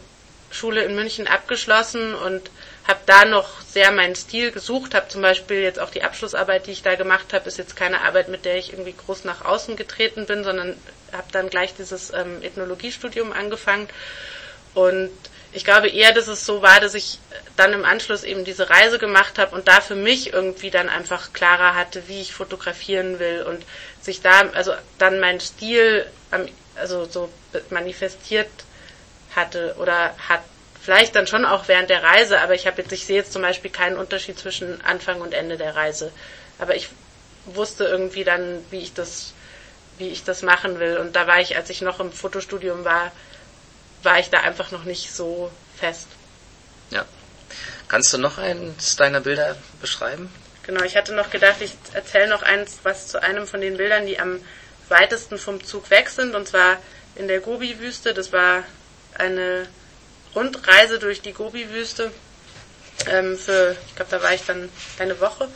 Schule 0.51 0.85
in 0.85 0.95
München 0.95 1.27
abgeschlossen 1.27 2.15
und 2.15 2.51
habe 2.87 3.01
da 3.07 3.25
noch 3.25 3.61
sehr 3.61 3.93
meinen 3.93 4.15
Stil 4.15 4.51
gesucht, 4.51 4.95
habe 4.95 5.09
zum 5.09 5.23
Beispiel 5.23 5.63
jetzt 5.63 5.79
auch 5.79 5.91
die 5.91 6.03
Abschlussarbeit, 6.03 6.67
die 6.67 6.73
ich 6.73 6.83
da 6.83 6.95
gemacht 6.95 7.33
habe, 7.33 7.49
ist 7.49 7.59
jetzt 7.59 7.77
keine 7.77 8.03
Arbeit, 8.03 8.29
mit 8.29 8.45
der 8.45 8.57
ich 8.57 8.73
irgendwie 8.73 8.95
groß 8.95 9.25
nach 9.25 9.45
außen 9.45 9.77
getreten 9.77 10.27
bin, 10.27 10.45
sondern 10.45 10.77
habe 11.13 11.29
dann 11.33 11.49
gleich 11.49 11.75
dieses 11.75 12.13
ähm, 12.13 12.43
Ethnologiestudium 12.43 13.33
angefangen. 13.33 13.89
Und 14.75 15.11
ich 15.53 15.65
glaube 15.65 15.89
eher, 15.89 16.13
dass 16.13 16.29
es 16.29 16.47
so 16.47 16.63
war, 16.63 16.81
dass 16.81 16.95
ich 16.95 17.19
dann 17.57 17.73
im 17.73 17.85
Anschluss 17.85 18.25
eben 18.25 18.45
diese 18.45 18.71
Reise 18.71 18.99
gemacht 18.99 19.39
habe 19.39 19.55
und 19.55 19.69
da 19.69 19.81
für 19.81 19.95
mich 19.95 20.33
irgendwie 20.33 20.71
dann 20.71 20.89
einfach 20.89 21.33
klarer 21.33 21.75
hatte, 21.75 22.09
wie 22.09 22.21
ich 22.21 22.33
fotografieren 22.33 23.19
will 23.19 23.43
und 23.43 23.65
sich 24.01 24.23
da, 24.23 24.49
also 24.55 24.73
dann 24.99 25.21
mein 25.21 25.41
Stil, 25.41 26.07
also 26.75 27.05
so 27.05 27.29
manifestiert 27.71 28.49
hatte 29.37 29.77
oder 29.79 30.15
hat 30.29 30.43
vielleicht 30.83 31.15
dann 31.15 31.27
schon 31.27 31.45
auch 31.45 31.69
während 31.69 31.91
der 31.91 32.03
Reise, 32.03 32.41
aber 32.41 32.55
ich 32.55 32.67
habe 32.67 32.83
jetzt, 32.83 32.93
ich 32.93 33.07
sehe 33.07 33.17
jetzt 33.17 33.33
zum 33.33 33.43
Beispiel 33.43 33.71
keinen 33.71 33.97
Unterschied 33.97 34.39
zwischen 34.39 34.81
Anfang 34.83 35.21
und 35.21 35.33
Ende 35.33 35.57
der 35.57 35.77
Reise. 35.77 36.13
Aber 36.59 36.75
ich 36.75 36.89
wusste 37.47 37.85
irgendwie 37.85 38.25
dann, 38.25 38.65
wie 38.71 38.79
ich 38.79 38.93
das, 38.93 39.33
wie 39.99 40.09
ich 40.09 40.25
das 40.25 40.43
machen 40.43 40.81
will. 40.81 40.99
Und 40.99 41.15
da 41.15 41.27
war 41.27 41.41
ich, 41.41 41.57
als 41.57 41.71
ich 41.71 41.81
noch 41.83 42.01
im 42.01 42.13
Fotostudium 42.13 42.85
war, 42.85 43.13
war 44.03 44.19
ich 44.19 44.31
da 44.31 44.41
einfach 44.41 44.73
noch 44.73 44.85
nicht 44.85 45.13
so 45.13 45.51
fest. 45.79 46.09
Ja. 46.91 47.05
Kannst 47.89 48.13
du 48.13 48.19
noch 48.19 48.39
eins 48.39 48.97
deiner 48.97 49.21
Bilder 49.21 49.57
beschreiben? 49.81 50.33
Genau, 50.65 50.83
ich 50.83 50.97
hatte 50.97 51.15
noch 51.15 51.31
gedacht, 51.31 51.57
ich 51.61 51.73
erzähle 51.93 52.29
noch 52.29 52.43
eins, 52.43 52.79
was 52.83 53.09
zu 53.09 53.23
einem 53.23 53.47
von 53.47 53.61
den 53.61 53.77
Bildern, 53.77 54.07
die 54.07 54.19
am 54.19 54.41
weitesten 54.89 55.39
vom 55.39 55.65
Zug 55.65 55.91
weg 55.91 56.09
sind, 56.09 56.35
und 56.35 56.49
zwar 56.49 56.79
in 57.15 57.29
der 57.29 57.41
Gobi-Wüste. 57.41 58.15
Das 58.15 58.33
war 58.33 58.65
eine 59.15 59.67
Rundreise 60.35 60.99
durch 60.99 61.21
die 61.21 61.33
Gobi-Wüste 61.33 62.11
ähm, 63.11 63.37
für, 63.37 63.77
ich 63.87 63.97
glaube, 63.97 64.11
da 64.11 64.23
war 64.23 64.35
ich 64.35 64.45
dann 64.45 64.69
eine 64.99 65.21
Woche 65.21 65.49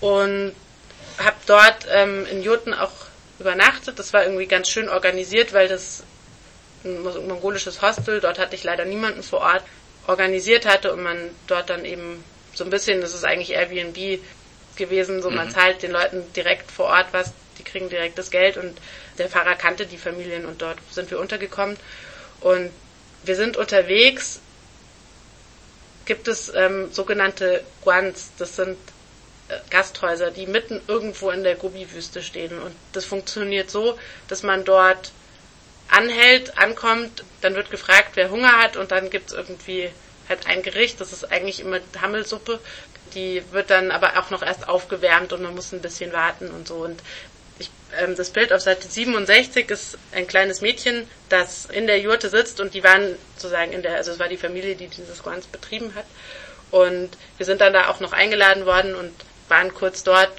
und 0.00 0.54
habe 1.18 1.36
dort 1.46 1.86
ähm, 1.90 2.26
in 2.30 2.42
Jurten 2.42 2.74
auch 2.74 2.92
übernachtet. 3.38 3.98
Das 3.98 4.12
war 4.12 4.24
irgendwie 4.24 4.46
ganz 4.46 4.68
schön 4.68 4.88
organisiert, 4.88 5.52
weil 5.52 5.68
das 5.68 6.02
ein 6.84 7.02
mongolisches 7.02 7.82
Hostel, 7.82 8.20
dort 8.20 8.38
hatte 8.38 8.54
ich 8.54 8.64
leider 8.64 8.84
niemanden 8.84 9.22
vor 9.22 9.40
Ort, 9.40 9.62
organisiert 10.06 10.64
hatte 10.64 10.92
und 10.92 11.02
man 11.02 11.30
dort 11.46 11.68
dann 11.68 11.84
eben 11.84 12.24
so 12.54 12.64
ein 12.64 12.70
bisschen, 12.70 13.00
das 13.00 13.14
ist 13.14 13.24
eigentlich 13.24 13.52
Airbnb 13.52 14.20
gewesen, 14.76 15.20
so 15.20 15.30
mhm. 15.30 15.36
man 15.36 15.50
zahlt 15.50 15.82
den 15.82 15.92
Leuten 15.92 16.32
direkt 16.32 16.70
vor 16.70 16.86
Ort 16.86 17.08
was, 17.12 17.32
die 17.58 17.64
kriegen 17.64 17.90
direkt 17.90 18.18
das 18.18 18.30
Geld 18.30 18.56
und 18.56 18.78
der 19.18 19.28
Fahrer 19.28 19.56
kannte 19.56 19.86
die 19.86 19.98
Familien 19.98 20.46
und 20.46 20.62
dort 20.62 20.78
sind 20.90 21.10
wir 21.10 21.20
untergekommen 21.20 21.76
und 22.40 22.70
wir 23.24 23.36
sind 23.36 23.56
unterwegs, 23.56 24.40
gibt 26.06 26.28
es 26.28 26.52
ähm, 26.54 26.92
sogenannte 26.92 27.62
Guans, 27.82 28.30
das 28.38 28.56
sind 28.56 28.76
äh, 29.48 29.58
Gasthäuser, 29.70 30.30
die 30.30 30.46
mitten 30.46 30.80
irgendwo 30.88 31.30
in 31.30 31.44
der 31.44 31.54
Gobi-Wüste 31.54 32.22
stehen. 32.22 32.58
Und 32.58 32.74
das 32.92 33.04
funktioniert 33.04 33.70
so, 33.70 33.98
dass 34.28 34.42
man 34.42 34.64
dort 34.64 35.12
anhält, 35.88 36.56
ankommt, 36.58 37.24
dann 37.40 37.54
wird 37.54 37.70
gefragt, 37.70 38.12
wer 38.14 38.30
Hunger 38.30 38.58
hat 38.58 38.76
und 38.76 38.90
dann 38.92 39.10
gibt 39.10 39.30
es 39.30 39.36
irgendwie 39.36 39.90
halt 40.28 40.46
ein 40.46 40.62
Gericht, 40.62 41.00
das 41.00 41.12
ist 41.12 41.30
eigentlich 41.30 41.60
immer 41.60 41.80
Hammelsuppe, 42.00 42.60
die 43.14 43.42
wird 43.50 43.70
dann 43.70 43.90
aber 43.90 44.18
auch 44.18 44.30
noch 44.30 44.42
erst 44.42 44.68
aufgewärmt 44.68 45.32
und 45.32 45.42
man 45.42 45.54
muss 45.54 45.72
ein 45.72 45.82
bisschen 45.82 46.12
warten 46.12 46.50
und 46.50 46.68
so. 46.68 46.76
Und 46.76 47.02
ich, 47.60 47.70
ähm, 47.98 48.16
das 48.16 48.30
Bild 48.30 48.52
auf 48.52 48.60
Seite 48.60 48.88
67 48.88 49.70
ist 49.70 49.98
ein 50.12 50.26
kleines 50.26 50.60
Mädchen, 50.60 51.06
das 51.28 51.66
in 51.66 51.86
der 51.86 52.00
Jurte 52.00 52.28
sitzt 52.28 52.60
und 52.60 52.74
die 52.74 52.82
waren 52.82 53.14
sozusagen 53.36 53.72
in 53.72 53.82
der, 53.82 53.96
also 53.96 54.10
es 54.10 54.18
war 54.18 54.28
die 54.28 54.36
Familie, 54.36 54.74
die 54.74 54.88
dieses 54.88 55.22
Guans 55.22 55.46
betrieben 55.46 55.94
hat. 55.94 56.06
Und 56.70 57.10
wir 57.36 57.46
sind 57.46 57.60
dann 57.60 57.72
da 57.72 57.88
auch 57.88 58.00
noch 58.00 58.12
eingeladen 58.12 58.64
worden 58.64 58.94
und 58.94 59.12
waren 59.48 59.74
kurz 59.74 60.02
dort 60.02 60.32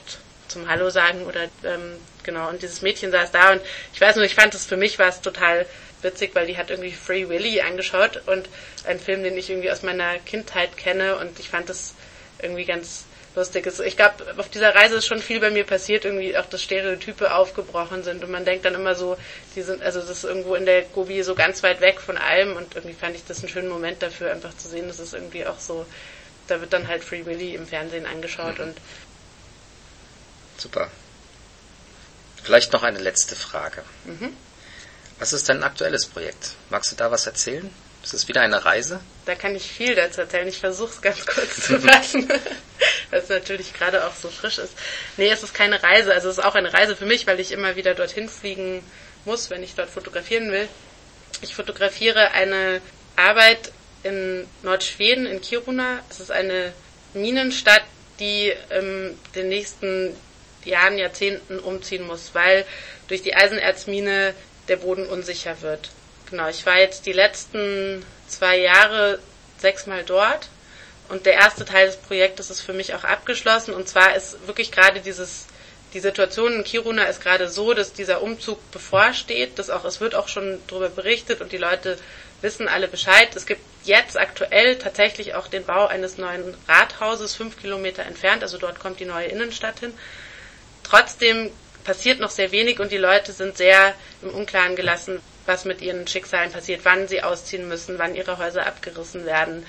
zum 0.47 0.67
Hallo 0.69 0.89
sagen 0.89 1.25
oder 1.25 1.43
ähm, 1.63 1.97
genau. 2.23 2.49
Und 2.49 2.61
dieses 2.61 2.81
Mädchen 2.81 3.11
saß 3.11 3.31
da 3.31 3.51
und 3.51 3.61
ich 3.93 4.01
weiß 4.01 4.15
nur, 4.15 4.25
ich 4.25 4.35
fand 4.35 4.53
es 4.53 4.65
für 4.65 4.77
mich 4.77 4.97
war 4.99 5.09
es 5.09 5.21
total 5.21 5.65
witzig, 6.01 6.31
weil 6.33 6.47
die 6.47 6.57
hat 6.57 6.69
irgendwie 6.69 6.91
Free 6.91 7.29
Willy 7.29 7.61
angeschaut 7.61 8.21
und 8.25 8.49
ein 8.85 8.99
Film, 8.99 9.23
den 9.23 9.37
ich 9.37 9.49
irgendwie 9.49 9.71
aus 9.71 9.83
meiner 9.83 10.17
Kindheit 10.19 10.77
kenne 10.77 11.17
und 11.17 11.39
ich 11.39 11.49
fand 11.49 11.69
es 11.69 11.93
irgendwie 12.41 12.65
ganz 12.65 13.05
lustig 13.35 13.65
ist. 13.65 13.79
Ich 13.79 13.95
glaube, 13.95 14.25
auf 14.37 14.49
dieser 14.49 14.75
Reise 14.75 14.95
ist 14.95 15.05
schon 15.07 15.21
viel 15.21 15.39
bei 15.39 15.49
mir 15.49 15.65
passiert, 15.65 16.05
irgendwie 16.05 16.37
auch, 16.37 16.45
dass 16.45 16.61
Stereotype 16.61 17.33
aufgebrochen 17.33 18.03
sind 18.03 18.23
und 18.23 18.31
man 18.31 18.45
denkt 18.45 18.65
dann 18.65 18.75
immer 18.75 18.95
so, 18.95 19.17
die 19.55 19.61
sind, 19.61 19.81
also 19.81 19.99
das 19.99 20.09
ist 20.09 20.23
irgendwo 20.23 20.55
in 20.55 20.65
der 20.65 20.83
Gobi 20.83 21.23
so 21.23 21.35
ganz 21.35 21.63
weit 21.63 21.81
weg 21.81 22.01
von 22.01 22.17
allem 22.17 22.55
und 22.55 22.75
irgendwie 22.75 22.95
fand 22.95 23.15
ich 23.15 23.25
das 23.25 23.39
einen 23.39 23.49
schönen 23.49 23.69
Moment 23.69 24.01
dafür, 24.01 24.31
einfach 24.31 24.55
zu 24.57 24.67
sehen, 24.67 24.87
dass 24.87 24.99
es 24.99 25.13
irgendwie 25.13 25.45
auch 25.45 25.59
so, 25.59 25.85
da 26.47 26.59
wird 26.59 26.73
dann 26.73 26.87
halt 26.87 27.03
Free 27.03 27.25
Willy 27.25 27.55
im 27.55 27.67
Fernsehen 27.67 28.05
angeschaut 28.05 28.59
mhm. 28.59 28.65
und 28.65 28.77
Super. 30.57 30.89
Vielleicht 32.43 32.71
noch 32.71 32.83
eine 32.83 32.99
letzte 32.99 33.35
Frage. 33.35 33.83
Mhm. 34.05 34.35
Was 35.17 35.33
ist 35.33 35.49
dein 35.49 35.63
aktuelles 35.63 36.05
Projekt? 36.05 36.55
Magst 36.69 36.91
du 36.91 36.95
da 36.95 37.09
was 37.09 37.25
erzählen? 37.25 37.69
Ist 38.03 38.13
es 38.13 38.27
wieder 38.27 38.41
eine 38.41 38.63
Reise? 38.65 38.99
Da 39.25 39.35
kann 39.35 39.55
ich 39.55 39.71
viel 39.71 39.95
dazu 39.95 40.21
erzählen. 40.21 40.47
Ich 40.47 40.59
versuche 40.59 40.91
es 40.91 41.01
ganz 41.01 41.25
kurz 41.25 41.67
zu 41.67 41.79
fassen, 41.79 42.27
weil 43.11 43.19
es 43.19 43.29
natürlich 43.29 43.73
gerade 43.73 44.05
auch 44.07 44.15
so 44.15 44.29
frisch 44.29 44.57
ist. 44.57 44.73
Nee, 45.17 45.29
es 45.29 45.43
ist 45.43 45.53
keine 45.53 45.81
Reise. 45.83 46.13
Also 46.13 46.29
es 46.29 46.37
ist 46.37 46.43
auch 46.43 46.55
eine 46.55 46.73
Reise 46.73 46.95
für 46.95 47.05
mich, 47.05 47.27
weil 47.27 47.39
ich 47.39 47.51
immer 47.51 47.75
wieder 47.75 47.93
dorthin 47.93 48.27
fliegen 48.27 48.83
muss, 49.25 49.49
wenn 49.49 49.63
ich 49.63 49.75
dort 49.75 49.89
fotografieren 49.89 50.51
will. 50.51 50.67
Ich 51.41 51.53
fotografiere 51.53 52.31
eine 52.31 52.81
Arbeit 53.15 53.71
in 54.03 54.47
Nordschweden, 54.63 55.25
in 55.25 55.41
Kiruna. 55.41 55.99
Es 56.09 56.19
ist 56.19 56.31
eine 56.31 56.73
Minenstadt, 57.13 57.83
die 58.19 58.53
in 58.69 59.17
den 59.35 59.49
nächsten 59.49 60.15
Jahren, 60.63 60.97
Jahrzehnten 60.97 61.59
umziehen 61.59 62.05
muss, 62.05 62.31
weil 62.33 62.65
durch 63.07 63.21
die 63.21 63.35
Eisenerzmine 63.35 64.33
der 64.67 64.77
Boden 64.77 65.05
unsicher 65.07 65.61
wird 65.61 65.89
Genau, 66.31 66.47
ich 66.47 66.65
war 66.65 66.79
jetzt 66.79 67.05
die 67.05 67.11
letzten 67.11 68.05
zwei 68.25 68.57
Jahre 68.57 69.19
sechsmal 69.57 70.05
dort 70.05 70.47
und 71.11 71.25
der 71.25 71.33
erste 71.33 71.65
Teil 71.65 71.87
des 71.87 71.97
Projektes 71.97 72.49
ist 72.49 72.61
für 72.61 72.73
mich 72.73 72.93
auch 72.95 73.03
abgeschlossen 73.03 73.73
und 73.73 73.87
zwar 73.87 74.15
ist 74.15 74.47
wirklich 74.47 74.71
gerade 74.71 74.99
dieses 75.01 75.47
die 75.93 75.99
Situation 75.99 76.53
in 76.53 76.63
Kiruna 76.63 77.03
ist 77.05 77.21
gerade 77.21 77.49
so, 77.49 77.73
dass 77.73 77.91
dieser 77.93 78.21
Umzug 78.21 78.71
bevorsteht, 78.71 79.59
dass 79.59 79.69
auch 79.69 79.83
es 79.83 79.99
wird 79.99 80.15
auch 80.15 80.29
schon 80.29 80.59
darüber 80.67 80.89
berichtet 80.89 81.41
und 81.41 81.51
die 81.51 81.57
Leute 81.57 81.97
wissen 82.41 82.67
alle 82.67 82.87
Bescheid. 82.87 83.29
Es 83.35 83.45
gibt 83.45 83.61
jetzt 83.83 84.17
aktuell 84.17 84.77
tatsächlich 84.77 85.35
auch 85.35 85.47
den 85.47 85.65
Bau 85.65 85.87
eines 85.87 86.17
neuen 86.17 86.55
Rathauses 86.67 87.35
fünf 87.35 87.59
Kilometer 87.59 88.03
entfernt, 88.03 88.41
also 88.43 88.57
dort 88.57 88.79
kommt 88.79 88.99
die 88.99 89.05
neue 89.05 89.27
Innenstadt 89.27 89.79
hin. 89.79 89.93
Trotzdem 90.83 91.51
passiert 91.83 92.19
noch 92.19 92.29
sehr 92.29 92.51
wenig 92.51 92.79
und 92.79 92.91
die 92.91 92.97
Leute 92.97 93.31
sind 93.33 93.57
sehr 93.57 93.93
im 94.21 94.29
Unklaren 94.29 94.75
gelassen, 94.75 95.19
was 95.45 95.65
mit 95.65 95.81
ihren 95.81 96.07
Schicksalen 96.07 96.51
passiert, 96.51 96.81
wann 96.83 97.07
sie 97.07 97.23
ausziehen 97.23 97.67
müssen, 97.67 97.97
wann 97.99 98.15
ihre 98.15 98.37
Häuser 98.37 98.65
abgerissen 98.65 99.25
werden, 99.25 99.65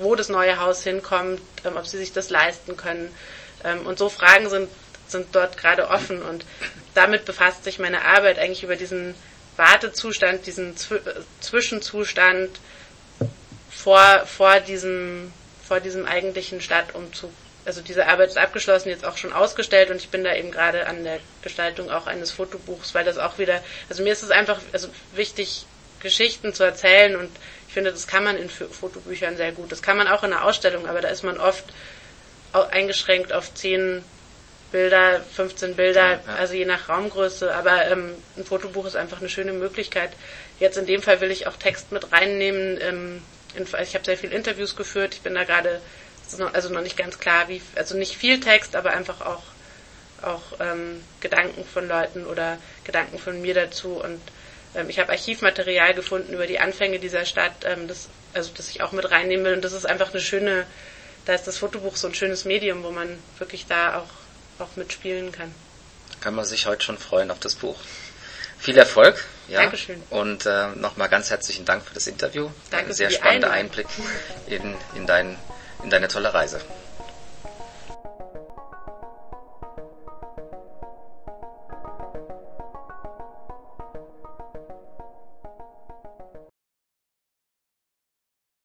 wo 0.00 0.14
das 0.14 0.28
neue 0.28 0.60
Haus 0.60 0.82
hinkommt, 0.82 1.40
ähm, 1.64 1.76
ob 1.76 1.86
sie 1.86 1.98
sich 1.98 2.12
das 2.12 2.30
leisten 2.30 2.76
können. 2.76 3.14
Ähm, 3.64 3.86
und 3.86 3.98
so 3.98 4.08
Fragen 4.08 4.48
sind, 4.48 4.68
sind 5.06 5.28
dort 5.32 5.56
gerade 5.56 5.88
offen 5.88 6.22
und 6.22 6.44
damit 6.94 7.24
befasst 7.24 7.64
sich 7.64 7.78
meine 7.78 8.04
Arbeit 8.04 8.38
eigentlich 8.38 8.62
über 8.62 8.76
diesen 8.76 9.14
Wartezustand, 9.56 10.46
diesen 10.46 10.74
Zwischenzustand 11.40 12.60
vor, 13.70 14.24
vor, 14.26 14.60
diesem, 14.60 15.32
vor 15.66 15.80
diesem 15.80 16.06
eigentlichen 16.06 16.60
Stadtumzug. 16.60 17.30
Also 17.64 17.82
diese 17.82 18.06
Arbeit 18.06 18.30
ist 18.30 18.38
abgeschlossen, 18.38 18.88
jetzt 18.88 19.04
auch 19.04 19.18
schon 19.18 19.32
ausgestellt 19.32 19.90
und 19.90 19.96
ich 19.96 20.08
bin 20.08 20.24
da 20.24 20.34
eben 20.34 20.50
gerade 20.50 20.86
an 20.86 21.04
der 21.04 21.18
Gestaltung 21.42 21.90
auch 21.90 22.06
eines 22.06 22.30
Fotobuchs, 22.30 22.94
weil 22.94 23.04
das 23.04 23.18
auch 23.18 23.38
wieder, 23.38 23.62
also 23.90 24.02
mir 24.02 24.12
ist 24.12 24.22
es 24.22 24.30
einfach 24.30 24.60
also 24.72 24.88
wichtig, 25.14 25.66
Geschichten 26.00 26.54
zu 26.54 26.64
erzählen 26.64 27.16
und 27.16 27.30
ich 27.70 27.74
finde, 27.74 27.92
das 27.92 28.08
kann 28.08 28.24
man 28.24 28.36
in 28.36 28.50
Fotobüchern 28.50 29.36
sehr 29.36 29.52
gut. 29.52 29.70
Das 29.70 29.80
kann 29.80 29.96
man 29.96 30.08
auch 30.08 30.24
in 30.24 30.32
einer 30.32 30.44
Ausstellung, 30.44 30.88
aber 30.88 31.00
da 31.02 31.06
ist 31.06 31.22
man 31.22 31.38
oft 31.38 31.64
eingeschränkt 32.52 33.32
auf 33.32 33.54
zehn 33.54 34.02
Bilder, 34.72 35.20
15 35.36 35.76
Bilder, 35.76 36.04
ja, 36.04 36.20
ja. 36.26 36.34
also 36.34 36.54
je 36.54 36.64
nach 36.64 36.88
Raumgröße. 36.88 37.54
Aber 37.54 37.86
ähm, 37.86 38.16
ein 38.36 38.44
Fotobuch 38.44 38.86
ist 38.86 38.96
einfach 38.96 39.20
eine 39.20 39.28
schöne 39.28 39.52
Möglichkeit. 39.52 40.10
Jetzt 40.58 40.78
in 40.78 40.86
dem 40.86 41.00
Fall 41.00 41.20
will 41.20 41.30
ich 41.30 41.46
auch 41.46 41.54
Text 41.54 41.92
mit 41.92 42.10
reinnehmen. 42.10 42.76
Ähm, 42.80 43.22
in, 43.54 43.62
ich 43.62 43.94
habe 43.94 44.04
sehr 44.04 44.18
viele 44.18 44.34
Interviews 44.34 44.74
geführt. 44.74 45.14
Ich 45.14 45.20
bin 45.20 45.36
da 45.36 45.44
gerade, 45.44 45.80
also 46.52 46.70
noch 46.70 46.82
nicht 46.82 46.96
ganz 46.96 47.20
klar, 47.20 47.48
wie, 47.48 47.62
also 47.76 47.96
nicht 47.96 48.16
viel 48.16 48.40
Text, 48.40 48.74
aber 48.74 48.90
einfach 48.90 49.20
auch 49.20 49.44
auch 50.22 50.42
ähm, 50.58 51.02
Gedanken 51.20 51.64
von 51.64 51.86
Leuten 51.86 52.26
oder 52.26 52.58
Gedanken 52.82 53.20
von 53.20 53.40
mir 53.40 53.54
dazu. 53.54 53.92
Und 53.92 54.20
ich 54.88 54.98
habe 54.98 55.10
Archivmaterial 55.10 55.94
gefunden 55.94 56.32
über 56.32 56.46
die 56.46 56.60
Anfänge 56.60 56.98
dieser 56.98 57.24
Stadt, 57.24 57.64
ähm, 57.64 57.88
das, 57.88 58.08
also 58.34 58.50
das 58.56 58.68
ich 58.68 58.82
auch 58.82 58.92
mit 58.92 59.10
reinnehmen 59.10 59.44
will. 59.44 59.54
Und 59.54 59.64
das 59.64 59.72
ist 59.72 59.86
einfach 59.86 60.10
eine 60.12 60.20
schöne, 60.20 60.66
da 61.26 61.34
ist 61.34 61.46
das 61.46 61.58
Fotobuch 61.58 61.96
so 61.96 62.06
ein 62.06 62.14
schönes 62.14 62.44
Medium, 62.44 62.82
wo 62.82 62.90
man 62.90 63.18
wirklich 63.38 63.66
da 63.66 63.98
auch 63.98 64.08
auch 64.60 64.76
mitspielen 64.76 65.32
kann. 65.32 65.54
Kann 66.20 66.34
man 66.34 66.44
sich 66.44 66.66
heute 66.66 66.84
schon 66.84 66.98
freuen 66.98 67.30
auf 67.30 67.40
das 67.40 67.54
Buch. 67.54 67.78
Viel 68.58 68.76
Erfolg. 68.76 69.24
Ja. 69.48 69.62
Dankeschön. 69.62 70.02
Und 70.10 70.44
äh, 70.44 70.68
nochmal 70.76 71.08
ganz 71.08 71.30
herzlichen 71.30 71.64
Dank 71.64 71.82
für 71.84 71.94
das 71.94 72.06
Interview. 72.06 72.50
Danke 72.70 72.88
Ein 72.88 72.92
sehr 72.92 73.10
spannender 73.10 73.50
Einblick 73.50 73.86
in, 74.46 74.76
in, 74.94 75.06
dein, 75.06 75.38
in 75.82 75.90
deine 75.90 76.08
tolle 76.08 76.32
Reise. 76.34 76.60